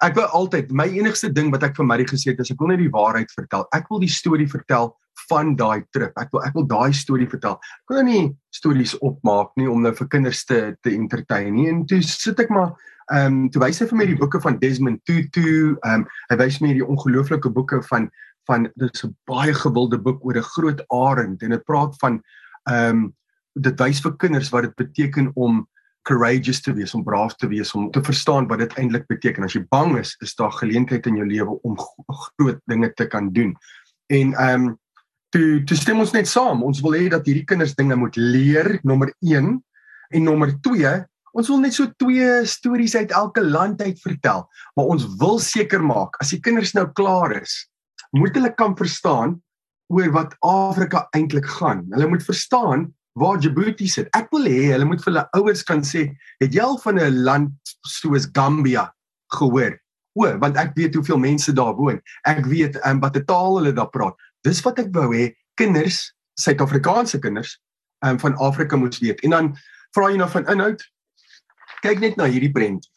Ek 0.03 0.17
wou 0.17 0.25
altyd 0.41 0.73
my 0.75 0.89
enigste 0.91 1.29
ding 1.31 1.51
wat 1.53 1.63
ek 1.63 1.77
vir 1.77 1.87
Marie 1.87 2.07
gesê 2.09 2.33
het 2.33 2.41
is 2.43 2.51
ek 2.51 2.59
wil 2.59 2.73
net 2.73 2.81
die 2.81 2.91
waarheid 2.91 3.31
vertel. 3.31 3.63
Ek 3.71 3.87
wil 3.91 4.01
die 4.03 4.11
storie 4.11 4.49
vertel 4.51 4.91
van 5.29 5.53
daai 5.55 5.85
trip. 5.95 6.11
Ek 6.19 6.33
wil 6.33 6.43
ek 6.43 6.57
wil 6.57 6.65
daai 6.67 6.91
storie 6.97 7.29
vertel. 7.29 7.55
Ek 7.85 7.93
wil 7.93 8.03
nie 8.03 8.23
stories 8.51 8.97
opmaak 8.99 9.53
nie 9.55 9.69
om 9.71 9.85
nou 9.85 9.93
vir 9.95 10.09
kinders 10.11 10.43
te 10.49 10.73
te 10.83 10.91
entertain 10.91 11.53
nie. 11.55 11.69
En 11.71 11.85
toe 11.87 12.01
sit 12.03 12.39
ek 12.43 12.51
maar 12.51 12.73
ehm 13.11 13.25
um, 13.25 13.49
toe 13.49 13.61
wys 13.61 13.79
hy 13.79 13.87
vir 13.89 13.97
my 13.97 14.05
die 14.05 14.19
boeke 14.19 14.39
van 14.41 14.59
Desmond 14.59 15.01
Tutu, 15.05 15.75
ehm 15.81 16.03
um, 16.03 16.05
hy 16.29 16.37
wys 16.43 16.61
my 16.61 16.73
die 16.73 16.85
ongelooflike 16.85 17.49
boeke 17.49 17.81
van 17.89 18.09
van 18.47 18.69
dis 18.75 19.03
'n 19.05 19.15
baie 19.25 19.53
gewilde 19.53 19.97
boek 19.97 20.23
oor 20.25 20.37
'n 20.37 20.51
groot 20.55 20.81
arend 20.89 21.43
en 21.43 21.49
dit 21.49 21.65
praat 21.65 21.95
van 21.99 22.21
ehm 22.69 22.89
um, 22.89 23.13
dit 23.53 23.79
wys 23.79 24.01
vir 24.01 24.17
kinders 24.17 24.49
wat 24.49 24.63
dit 24.63 24.75
beteken 24.75 25.31
om 25.35 25.67
courageous 26.03 26.61
te 26.61 26.73
wees, 26.73 26.93
om 26.93 27.03
braaf 27.03 27.35
te 27.35 27.47
wees, 27.47 27.73
om 27.73 27.91
te 27.91 28.03
verstaan 28.03 28.47
wat 28.47 28.59
dit 28.59 28.73
eintlik 28.77 29.07
beteken. 29.07 29.43
As 29.43 29.53
jy 29.53 29.63
bang 29.69 29.97
is, 29.99 30.15
is 30.19 30.35
daar 30.35 30.51
geleentheid 30.51 31.05
in 31.07 31.15
jou 31.15 31.27
lewe 31.27 31.59
om 31.63 31.77
groot 32.07 32.59
dinge 32.65 32.93
te 32.93 33.07
kan 33.07 33.31
doen. 33.33 33.55
En 34.11 34.33
ehm 34.33 34.65
um, 34.67 34.77
toe 35.33 35.63
toe 35.63 35.77
stem 35.77 35.99
ons 35.99 36.11
net 36.13 36.27
saam. 36.27 36.63
Ons 36.63 36.81
wil 36.81 36.93
hê 36.93 37.07
dat 37.09 37.25
hierdie 37.25 37.47
kinders 37.49 37.75
dinge 37.75 37.95
moet 37.95 38.15
leer, 38.15 38.79
nommer 38.83 39.13
1 39.19 39.63
en 40.13 40.23
nommer 40.23 40.53
2 40.61 40.91
Ons 41.33 41.49
wil 41.49 41.63
net 41.63 41.73
so 41.73 41.89
twee 41.97 42.45
stories 42.45 42.93
uit 42.95 43.11
elke 43.11 43.41
land 43.41 43.81
uit 43.81 43.97
vertel, 44.01 44.43
maar 44.77 44.89
ons 44.93 45.05
wil 45.17 45.39
seker 45.41 45.81
maak 45.81 46.19
as 46.21 46.29
die 46.35 46.41
kinders 46.45 46.75
nou 46.77 46.85
klaar 46.93 47.33
is, 47.39 47.55
moet 48.13 48.35
hulle 48.37 48.51
kan 48.53 48.75
verstaan 48.77 49.39
oor 49.93 50.11
wat 50.13 50.35
Afrika 50.45 51.07
eintlik 51.17 51.47
gaan. 51.57 51.87
Hulle 51.93 52.11
moet 52.11 52.25
verstaan 52.25 52.91
waar 53.17 53.39
Djibouti 53.41 53.87
sit. 53.89 54.09
Ek 54.17 54.29
wil 54.33 54.45
hê 54.49 54.71
hulle 54.73 54.85
moet 54.89 55.01
vir 55.01 55.11
hulle 55.11 55.25
ouers 55.39 55.65
kan 55.65 55.81
sê, 55.85 56.05
het 56.41 56.53
jy 56.53 56.61
al 56.61 56.77
van 56.85 57.01
'n 57.01 57.23
land 57.25 57.73
soos 57.85 58.29
Gambia 58.33 58.91
gehoor? 59.33 59.77
O, 60.13 60.29
want 60.37 60.57
ek 60.57 60.73
weet 60.77 60.93
hoeveel 60.93 61.17
mense 61.17 61.53
daar 61.53 61.73
woon. 61.73 61.99
Ek 62.29 62.45
weet 62.45 62.77
um, 62.85 62.99
wat 63.01 63.17
'n 63.17 63.25
taal 63.25 63.57
hulle 63.57 63.73
daar 63.73 63.89
praat. 63.89 64.13
Dis 64.45 64.61
wat 64.61 64.79
ek 64.79 64.93
wou 64.93 65.09
hê 65.13 65.33
kinders, 65.57 66.13
Suid-Afrikaanse 66.37 67.19
kinders 67.19 67.59
um, 68.05 68.19
van 68.19 68.37
Afrika 68.37 68.75
moet 68.75 68.97
weet. 68.97 69.21
En 69.23 69.29
dan 69.29 69.55
vra 69.93 70.09
jy 70.09 70.17
nou 70.17 70.29
van 70.29 70.47
inhoud. 70.49 70.81
Kyk 71.83 71.99
net 71.99 72.17
na 72.17 72.29
hierdie 72.31 72.53
prent 72.53 72.87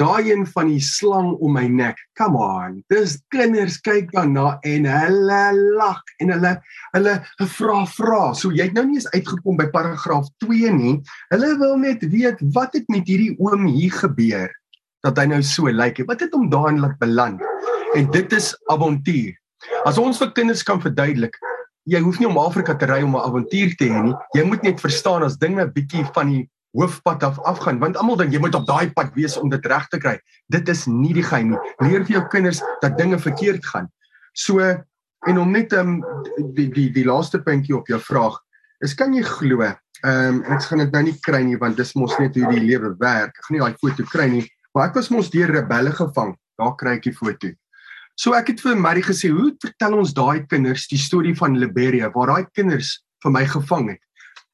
daai 0.00 0.30
een 0.30 0.46
van 0.46 0.68
die 0.72 0.80
slang 0.82 1.34
om 1.38 1.54
my 1.54 1.66
nek. 1.70 1.98
Come 2.18 2.38
on. 2.38 2.80
Dis 2.90 3.18
kinders 3.32 3.78
kyk 3.84 4.10
daarna 4.14 4.56
en 4.66 4.88
hulle 4.90 5.42
lag 5.78 6.02
en 6.22 6.32
hulle 6.34 6.52
hulle 6.96 7.14
vra 7.54 7.84
vra. 7.94 8.22
So 8.34 8.50
jy 8.50 8.68
het 8.68 8.74
nou 8.74 8.86
nie 8.88 8.98
eens 8.98 9.10
uitgekom 9.14 9.58
by 9.60 9.68
paragraaf 9.74 10.28
2 10.42 10.74
nie. 10.74 10.96
Hulle 11.30 11.54
wil 11.62 11.78
net 11.82 12.02
weet 12.10 12.42
wat 12.56 12.74
het 12.74 12.90
met 12.90 13.06
hierdie 13.06 13.34
oom 13.38 13.68
hier 13.70 13.94
gebeur 13.94 14.50
dat 15.06 15.18
hy 15.20 15.28
nou 15.30 15.42
so 15.44 15.70
lyk. 15.70 16.02
Wat 16.08 16.22
het 16.24 16.34
hom 16.34 16.48
daarin 16.50 16.82
laat 16.82 16.98
beland? 16.98 17.42
En 17.94 18.10
dit 18.10 18.32
is 18.32 18.54
avontuur. 18.72 19.34
As 19.86 20.00
ons 20.00 20.18
vir 20.18 20.32
kinders 20.34 20.66
kan 20.66 20.82
verduidelik 20.82 21.38
Jy 21.84 22.00
hoef 22.00 22.16
nie 22.16 22.24
om 22.24 22.38
Afrika 22.40 22.72
te 22.80 22.86
ry 22.88 23.02
om 23.04 23.12
'n 23.12 23.20
avontuur 23.28 23.74
te 23.76 23.84
hê 23.84 24.02
nie. 24.02 24.14
Jy 24.32 24.44
moet 24.48 24.62
net 24.62 24.80
verstaan 24.80 25.22
as 25.22 25.36
dinge 25.36 25.66
bietjie 25.68 26.04
van 26.14 26.30
die 26.32 26.48
hoofpad 26.74 27.22
af 27.22 27.38
afgaan 27.46 27.78
want 27.82 27.96
almal 27.96 28.18
dink 28.18 28.34
jy 28.34 28.40
moet 28.42 28.56
op 28.58 28.66
daai 28.66 28.90
pad 28.94 29.14
wees 29.14 29.36
om 29.40 29.50
dit 29.52 29.66
reg 29.70 29.86
te 29.92 30.00
kry. 30.02 30.18
Dit 30.50 30.68
is 30.68 30.86
nie 30.90 31.14
die 31.14 31.24
geheim 31.24 31.54
nie. 31.54 31.62
Leer 31.86 32.04
vir 32.06 32.18
jou 32.18 32.24
kinders 32.32 32.62
dat 32.82 32.98
dinge 32.98 33.18
verkeerd 33.18 33.64
gaan. 33.66 33.88
So 34.34 34.60
en 35.24 35.38
om 35.40 35.54
net 35.54 35.72
um, 35.72 36.00
die 36.56 36.68
die 36.68 36.90
die 36.92 37.06
laaste 37.06 37.40
puntjie 37.42 37.76
op 37.76 37.88
jou 37.88 38.00
vraag 38.02 38.40
is 38.84 38.94
kan 38.98 39.14
jy 39.14 39.22
glo? 39.24 39.64
Ehm 40.04 40.40
um, 40.40 40.40
ek 40.52 40.66
gaan 40.68 40.82
dit 40.82 40.92
nou 40.92 41.02
nie 41.06 41.18
kry 41.24 41.42
nie 41.46 41.58
want 41.60 41.78
dis 41.80 41.94
mos 41.96 42.16
net 42.20 42.36
hoe 42.36 42.50
die 42.52 42.64
lewe 42.66 42.92
werk. 43.00 43.38
Ek 43.38 43.46
gaan 43.46 43.56
nie 43.56 43.62
daai 43.62 43.78
foto 43.80 44.04
kry 44.10 44.26
nie, 44.28 44.44
maar 44.74 44.90
ek 44.90 44.98
was 44.98 45.10
mos 45.14 45.30
deur 45.32 45.52
rebelle 45.54 45.94
gevang. 45.94 46.34
Daar 46.60 46.74
kry 46.80 46.98
ek 46.98 47.06
die 47.08 47.14
foto. 47.16 47.54
So 48.20 48.34
ek 48.36 48.52
het 48.52 48.60
vir 48.62 48.76
Marie 48.76 49.02
gesê, 49.02 49.30
"Hoe 49.30 49.54
vertel 49.58 49.98
ons 49.98 50.12
daai 50.14 50.46
kinders 50.46 50.86
die 50.88 50.98
storie 50.98 51.34
van 51.34 51.58
Liberia 51.58 52.10
waar 52.14 52.26
daai 52.26 52.46
kinders 52.52 53.02
vir 53.22 53.32
my 53.32 53.46
gevang 53.46 53.90
het?" 53.90 54.02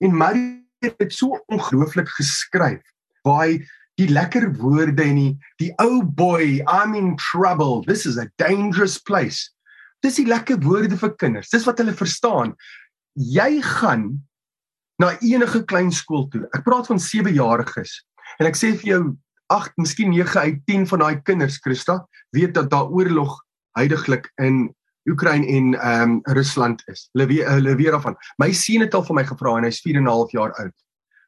En 0.01 0.17
Marie 0.17 0.60
het 0.81 1.13
so 1.13 1.39
ongelooflik 1.53 2.09
geskryf 2.17 2.83
waar 3.27 3.45
hy 3.45 3.61
die 4.01 4.09
lekker 4.09 4.47
woorde 4.61 5.05
en 5.05 5.19
die 5.19 5.33
die 5.61 5.71
ou 5.83 6.01
oh 6.01 6.05
boy 6.05 6.61
I'm 6.65 6.95
in 6.97 7.17
trouble 7.21 7.83
this 7.85 8.07
is 8.07 8.19
a 8.19 8.29
dangerous 8.41 8.99
place. 8.99 9.51
Dis 10.01 10.17
die 10.17 10.29
lekker 10.29 10.61
woorde 10.65 10.97
vir 10.97 11.13
kinders. 11.21 11.51
Dis 11.53 11.67
wat 11.69 11.81
hulle 11.83 11.93
verstaan. 11.93 12.55
Jy 13.15 13.61
gaan 13.65 14.15
na 15.01 15.13
enige 15.21 15.65
klein 15.69 15.93
skool 15.93 16.29
toe. 16.33 16.47
Ek 16.57 16.65
praat 16.65 16.89
van 16.89 17.01
7jariges 17.01 18.01
en 18.41 18.49
ek 18.49 18.57
sê 18.57 18.73
vir 18.81 18.95
jou 18.95 19.03
8 19.51 19.77
miskien 19.83 20.13
9 20.15 20.41
uit 20.47 20.61
10 20.71 20.87
van 20.93 21.03
daai 21.05 21.23
kinders 21.27 21.59
Christa 21.61 22.01
weet 22.37 22.55
dat 22.55 22.71
daar 22.71 22.89
oorlog 22.89 23.35
heidaglik 23.77 24.31
in 24.41 24.69
Oekraïne 25.09 25.47
en 25.47 25.75
ehm 25.75 26.03
um, 26.03 26.21
Rusland 26.37 26.83
is. 26.87 27.09
Hulle 27.13 27.27
weet 27.27 27.47
hulle 27.49 27.75
weet 27.77 27.95
daarvan. 27.97 28.17
My 28.39 28.53
seun 28.53 28.81
het 28.85 28.95
al 28.95 29.05
vir 29.05 29.15
my 29.15 29.25
gevra 29.25 29.57
en 29.57 29.65
hy's 29.65 29.81
4 29.81 29.97
en 29.97 30.05
'n 30.05 30.13
half 30.13 30.33
jaar 30.33 30.53
oud. 30.53 30.77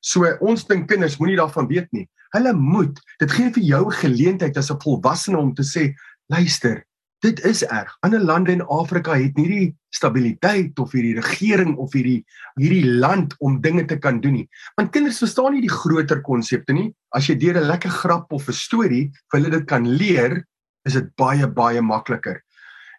So 0.01 0.27
ons 0.41 0.67
dink 0.67 0.89
kinders 0.89 1.19
moenie 1.19 1.37
daarvan 1.37 1.69
weet 1.71 1.89
nie. 1.93 2.09
Hulle 2.35 2.53
moet. 2.53 3.01
Dit 3.21 3.31
gee 3.31 3.51
vir 3.51 3.63
jou 3.63 3.91
geleentheid 3.91 4.57
as 4.57 4.71
'n 4.71 4.81
volwassene 4.81 5.39
om 5.39 5.55
te 5.55 5.63
sê, 5.63 5.95
luister, 6.29 6.85
dit 7.23 7.41
is 7.45 7.63
erg. 7.63 7.97
Ander 8.01 8.21
lande 8.21 8.53
in 8.53 8.65
Afrika 8.67 9.15
het 9.15 9.37
nie 9.37 9.49
die 9.49 9.77
stabiliteit 9.95 10.79
of 10.79 10.93
hierdie 10.93 11.21
regering 11.21 11.77
of 11.77 11.93
hierdie 11.93 12.25
hierdie 12.59 12.85
land 12.85 13.35
om 13.39 13.61
dinge 13.61 13.85
te 13.85 13.99
kan 13.99 14.21
doen 14.21 14.33
nie. 14.33 14.49
Want 14.77 14.91
kinders 14.91 15.19
verstaan 15.23 15.53
nie 15.53 15.63
die 15.63 15.71
groter 15.71 16.21
konsepte 16.21 16.73
nie. 16.73 16.93
As 17.15 17.29
jy 17.29 17.37
deur 17.39 17.61
'n 17.61 17.69
lekker 17.69 17.91
grap 17.91 18.33
of 18.33 18.49
'n 18.49 18.53
storie 18.53 19.11
vir 19.31 19.41
hulle 19.41 19.51
dit 19.51 19.67
kan 19.67 19.87
leer, 19.87 20.45
is 20.85 20.95
dit 20.95 21.17
baie 21.17 21.47
baie 21.47 21.81
makliker. 21.81 22.43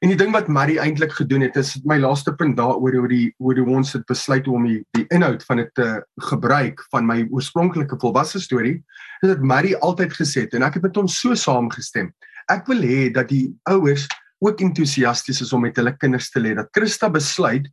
En 0.03 0.11
die 0.11 0.17
ding 0.19 0.33
wat 0.35 0.49
Marie 0.51 0.81
eintlik 0.83 1.13
gedoen 1.15 1.45
het 1.45 1.55
is 1.55 1.77
my 1.87 1.95
laaste 1.95 2.33
punt 2.35 2.57
daaroor 2.57 2.97
oor 2.99 3.07
die 3.07 3.29
oor 3.39 3.55
hoe 3.55 3.75
ons 3.77 3.93
het 3.95 4.03
besluit 4.09 4.49
om 4.51 4.65
die, 4.67 4.81
die 4.97 5.05
inhoud 5.15 5.45
van 5.47 5.61
dit 5.61 5.69
te 5.79 5.85
gebruik 6.27 6.83
van 6.91 7.07
my 7.07 7.21
oorspronklike 7.31 7.95
volwasse 8.01 8.41
storie 8.43 8.81
is 9.21 9.29
dat 9.31 9.45
Marie 9.47 9.77
altyd 9.79 10.11
gesê 10.17 10.43
het 10.43 10.57
en 10.59 10.67
ek 10.67 10.75
het 10.75 10.89
met 10.89 10.99
hom 10.99 11.07
so 11.07 11.37
saamgestem. 11.39 12.11
Ek 12.51 12.67
wil 12.67 12.83
hê 12.83 13.07
dat 13.15 13.31
die 13.31 13.45
ouers 13.71 14.03
ook 14.43 14.65
entoesiasties 14.65 15.39
is 15.47 15.55
om 15.55 15.63
met 15.63 15.79
hulle 15.79 15.95
kinders 15.95 16.27
te 16.35 16.43
lê. 16.43 16.51
Dat 16.59 16.73
Christa 16.75 17.07
besluit 17.07 17.71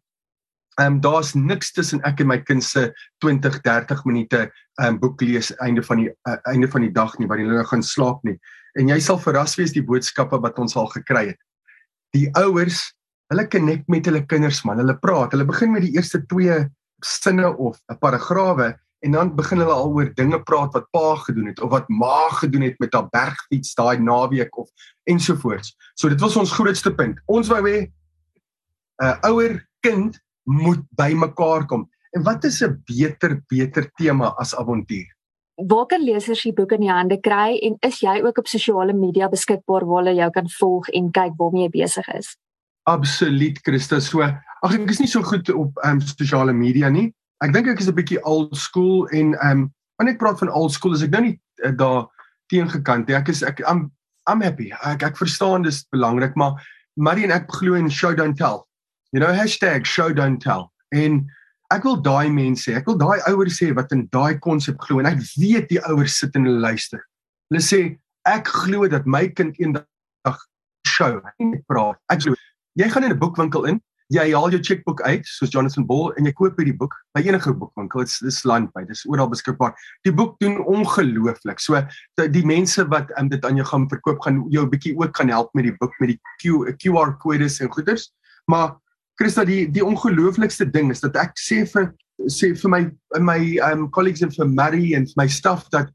Ehm 0.78 0.86
um, 0.86 1.00
daar's 1.02 1.34
niks 1.34 1.72
tussen 1.74 1.98
ek 2.06 2.22
en 2.22 2.28
my 2.30 2.38
kind 2.46 2.62
se 2.62 2.92
20 3.26 3.58
30 3.66 4.04
minute 4.06 4.38
ehm 4.46 4.86
um, 4.86 5.00
boek 5.02 5.20
lees 5.20 5.50
einde 5.58 5.82
van 5.82 5.98
die 6.04 6.08
uh, 6.08 6.38
einde 6.46 6.70
van 6.70 6.86
die 6.86 6.94
dag 6.94 7.18
nie 7.18 7.26
wanneer 7.26 7.50
hulle 7.50 7.66
gaan 7.66 7.82
slaap 7.82 8.22
nie. 8.22 8.38
En 8.78 8.88
jy 8.88 9.00
sal 9.02 9.18
verras 9.18 9.58
wees 9.58 9.74
die 9.74 9.82
boodskappe 9.82 10.38
wat 10.40 10.62
ons 10.62 10.78
al 10.78 10.86
gekry 10.94 11.32
het. 11.34 11.40
Die 12.16 12.28
ouers, 12.38 12.90
hulle 13.30 13.46
connect 13.48 13.88
met 13.88 14.06
hulle 14.06 14.24
kinders 14.26 14.64
man. 14.66 14.80
Hulle 14.82 14.96
praat. 14.98 15.32
Hulle 15.34 15.46
begin 15.48 15.72
met 15.74 15.86
die 15.86 15.94
eerste 15.94 16.22
twee 16.26 16.64
sinne 17.06 17.56
of 17.56 17.78
'n 17.88 17.98
paragrawe 17.98 18.76
en 19.00 19.12
dan 19.12 19.34
begin 19.36 19.58
hulle 19.58 19.72
al 19.72 19.92
oor 19.94 20.10
dinge 20.14 20.42
praat 20.42 20.74
wat 20.76 20.90
pa 20.92 21.14
gedoen 21.16 21.46
het 21.46 21.60
of 21.60 21.70
wat 21.70 21.88
ma 21.88 22.28
gedoen 22.40 22.62
het 22.62 22.78
met 22.78 22.92
haar 22.92 23.08
bergfiets 23.08 23.74
daai 23.74 23.98
naweek 23.98 24.56
of 24.56 24.68
ensovoorts. 25.04 25.76
So 25.94 26.08
dit 26.08 26.20
was 26.20 26.36
ons 26.36 26.52
grootste 26.52 26.92
punt. 26.94 27.20
Ons 27.26 27.48
wou 27.48 27.62
hê 27.64 27.78
'n 27.80 27.92
uh, 29.04 29.16
ouer 29.30 29.66
kind 29.80 30.20
moet 30.44 30.84
bymekaar 30.96 31.66
kom. 31.66 31.88
En 32.12 32.22
wat 32.22 32.44
is 32.44 32.62
'n 32.62 32.82
beter 32.84 33.40
beter 33.48 33.90
tema 33.96 34.34
as 34.36 34.54
avontuur? 34.54 35.08
Waar 35.68 35.86
kan 35.86 36.04
lesers 36.04 36.42
die 36.42 36.52
boek 36.56 36.72
in 36.72 36.80
die 36.80 36.92
hande 36.92 37.18
kry 37.20 37.58
en 37.66 37.76
is 37.86 38.00
jy 38.00 38.20
ook 38.24 38.38
op 38.38 38.48
sosiale 38.48 38.94
media 38.96 39.28
beskikbaar 39.28 39.84
waar 39.84 40.04
hulle 40.04 40.14
jou 40.16 40.30
kan 40.30 40.48
volg 40.58 40.88
en 40.88 41.10
kyk 41.12 41.36
waarmee 41.36 41.66
jy 41.68 41.72
besig 41.74 42.08
is? 42.14 42.36
Absoluut, 42.88 43.60
Christa. 43.62 44.00
So, 44.00 44.22
ag 44.22 44.74
ek 44.76 44.90
is 44.90 45.00
nie 45.00 45.10
so 45.10 45.22
goed 45.22 45.50
op 45.52 45.76
ehm 45.84 46.00
um, 46.00 46.00
sosiale 46.00 46.52
media 46.56 46.88
nie. 46.88 47.10
Ek 47.44 47.52
dink 47.52 47.68
ek 47.68 47.80
is 47.80 47.88
'n 47.88 47.96
bietjie 47.96 48.22
old 48.24 48.56
school 48.56 49.06
en 49.08 49.34
ehm 49.34 49.50
um, 49.50 49.70
wanneer 49.98 50.14
ek 50.14 50.22
praat 50.22 50.38
van 50.38 50.52
old 50.52 50.72
school, 50.72 50.94
is 50.94 51.02
ek 51.02 51.10
nou 51.10 51.22
nie 51.22 51.36
uh, 51.64 51.76
daar 51.76 52.08
teengekant 52.48 53.08
nie. 53.08 53.16
Ek 53.16 53.28
is 53.28 53.42
ek 53.42 53.60
I'm 53.60 53.90
I'm 54.28 54.40
happy. 54.40 54.72
Ek 54.84 55.02
ek 55.02 55.16
verstaan 55.16 55.62
dis 55.62 55.84
belangrik, 55.92 56.36
maar 56.36 56.56
Marie 56.96 57.24
en 57.24 57.32
ek 57.32 57.52
glo 57.52 57.74
in 57.74 57.90
show 57.90 58.14
don't 58.14 58.36
tell 58.36 58.66
you 59.12 59.20
know 59.20 59.32
#show 59.84 60.12
don't 60.12 60.40
tell 60.40 60.70
en 60.92 61.26
ek 61.70 61.84
wil 61.86 62.00
daai 62.02 62.30
mense 62.30 62.74
ek 62.74 62.86
wil 62.86 62.98
daai 62.98 63.20
ouers 63.30 63.58
sê 63.62 63.70
wat 63.76 63.92
in 63.92 64.06
daai 64.12 64.38
konsep 64.38 64.78
glo 64.86 65.00
en 65.00 65.06
ek 65.06 65.20
weet 65.36 65.68
die 65.70 65.82
ouers 65.86 66.18
sit 66.18 66.36
en 66.36 66.48
luister. 66.64 67.02
Hulle 67.50 67.62
sê 67.62 67.80
ek 68.28 68.48
glo 68.48 68.88
dat 68.88 69.06
my 69.06 69.28
kind 69.28 69.58
eendag 69.58 69.86
show 70.86 71.20
ek 71.20 71.62
praat. 71.70 72.00
Ek 72.10 72.26
glo 72.26 72.34
jy 72.78 72.88
gaan 72.88 73.04
in 73.04 73.12
'n 73.12 73.18
boekwinkel 73.18 73.66
in 73.66 73.80
jy 74.10 74.24
haal 74.34 74.50
jou 74.50 74.58
chequeboek 74.58 75.00
uit 75.06 75.26
soos 75.28 75.52
Jonathan 75.54 75.86
Ball 75.86 76.10
en 76.18 76.26
jy 76.26 76.32
koop 76.34 76.58
hierdie 76.58 76.74
boek 76.76 76.94
by 77.14 77.22
enige 77.22 77.52
boekwinkel. 77.54 78.02
Dit 78.06 78.30
is 78.30 78.40
landby 78.48 78.82
dis 78.88 79.04
oral 79.06 79.30
beskikbaar. 79.30 79.76
Die 80.06 80.12
boek 80.14 80.34
doen 80.42 80.58
ongelooflik. 80.58 81.62
So 81.62 81.78
die 82.18 82.44
mense 82.46 82.84
wat 82.90 83.12
um, 83.20 83.30
dit 83.30 83.44
aan 83.46 83.60
jou 83.60 83.66
gaan 83.70 83.86
verkoop 83.92 84.22
gaan 84.26 84.42
jou 84.50 84.64
'n 84.66 84.70
bietjie 84.70 84.96
ook 84.98 85.16
gaan 85.16 85.30
help 85.30 85.54
met 85.54 85.64
die 85.64 85.76
boek 85.78 85.94
met 86.00 86.14
die 86.14 86.20
Q, 86.42 86.74
QR 86.82 87.14
kodes 87.18 87.60
en 87.60 87.70
goeders. 87.70 88.10
Maar 88.50 88.74
Christa 89.20 89.44
die 89.44 89.66
die 89.68 89.84
ongelooflikste 89.84 90.64
ding 90.72 90.88
is 90.94 91.02
dat 91.04 91.16
ek 91.20 91.34
sê 91.36 91.66
vir 91.68 91.90
sê 92.32 92.54
vir 92.56 92.70
my 92.72 92.80
my 93.20 93.40
um 93.68 93.82
colleagues 93.92 94.24
en 94.24 94.32
vir 94.32 94.48
Mary 94.48 94.94
en 94.96 95.04
my 95.20 95.26
staff 95.28 95.66
dat 95.74 95.90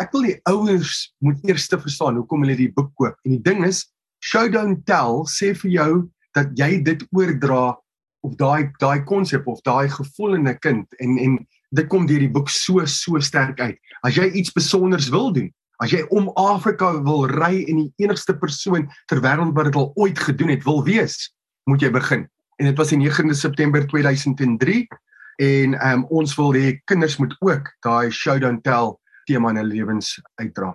ek 0.00 0.14
wil 0.14 0.24
die 0.24 0.38
ouers 0.48 1.10
moet 1.20 1.42
eers 1.44 1.68
te 1.68 1.76
verstaan 1.80 2.16
hoekom 2.16 2.46
hulle 2.46 2.56
die 2.56 2.70
boek 2.72 2.88
koop. 2.96 3.18
En 3.26 3.36
die 3.36 3.44
ding 3.44 3.66
is 3.68 3.84
show 4.24 4.46
don't 4.48 4.80
tell 4.88 5.26
sê 5.28 5.52
vir 5.60 5.74
jou 5.74 5.92
dat 6.36 6.56
jy 6.56 6.80
dit 6.88 7.04
oordra 7.12 7.76
of 8.24 8.40
daai 8.40 8.72
daai 8.80 9.04
konsep 9.04 9.44
of 9.44 9.60
daai 9.68 9.92
gevoel 9.92 10.40
in 10.40 10.48
'n 10.48 10.58
kind 10.64 11.00
en 11.04 11.18
en 11.18 11.38
dit 11.76 11.86
kom 11.92 12.08
deur 12.08 12.24
die 12.24 12.32
boek 12.32 12.48
so 12.48 12.80
so 12.86 13.20
sterk 13.20 13.60
uit. 13.60 13.76
As 14.02 14.16
jy 14.16 14.32
iets 14.32 14.56
spesiaals 14.56 15.12
wil 15.12 15.32
doen, 15.32 15.52
as 15.84 15.92
jy 15.92 16.00
om 16.08 16.32
Afrika 16.36 16.96
wil 17.04 17.28
ry 17.28 17.64
en 17.68 17.76
die 17.84 17.92
enigste 18.04 18.32
persoon 18.32 18.88
ter 19.06 19.20
wêreld 19.20 19.52
wat 19.52 19.68
dit 19.68 19.76
al 19.76 19.92
ooit 19.96 20.18
gedoen 20.18 20.48
het 20.48 20.64
wil 20.64 20.84
wees, 20.84 21.28
moet 21.68 21.82
jy 21.82 21.90
begin 21.90 22.28
en 22.60 22.68
dit 22.68 22.76
was 22.76 22.92
die 22.92 23.00
9de 23.00 23.36
September 23.36 23.86
2003 23.88 24.88
en 25.40 25.76
um, 25.80 26.04
ons 26.12 26.34
wil 26.36 26.52
hê 26.52 26.74
kinders 26.84 27.16
moet 27.16 27.32
ook 27.40 27.70
daai 27.80 28.10
show 28.12 28.36
don't 28.40 28.60
tell 28.64 28.98
tema 29.24 29.54
in 29.54 29.62
hulle 29.62 29.72
lewens 29.72 30.18
uitdra. 30.36 30.74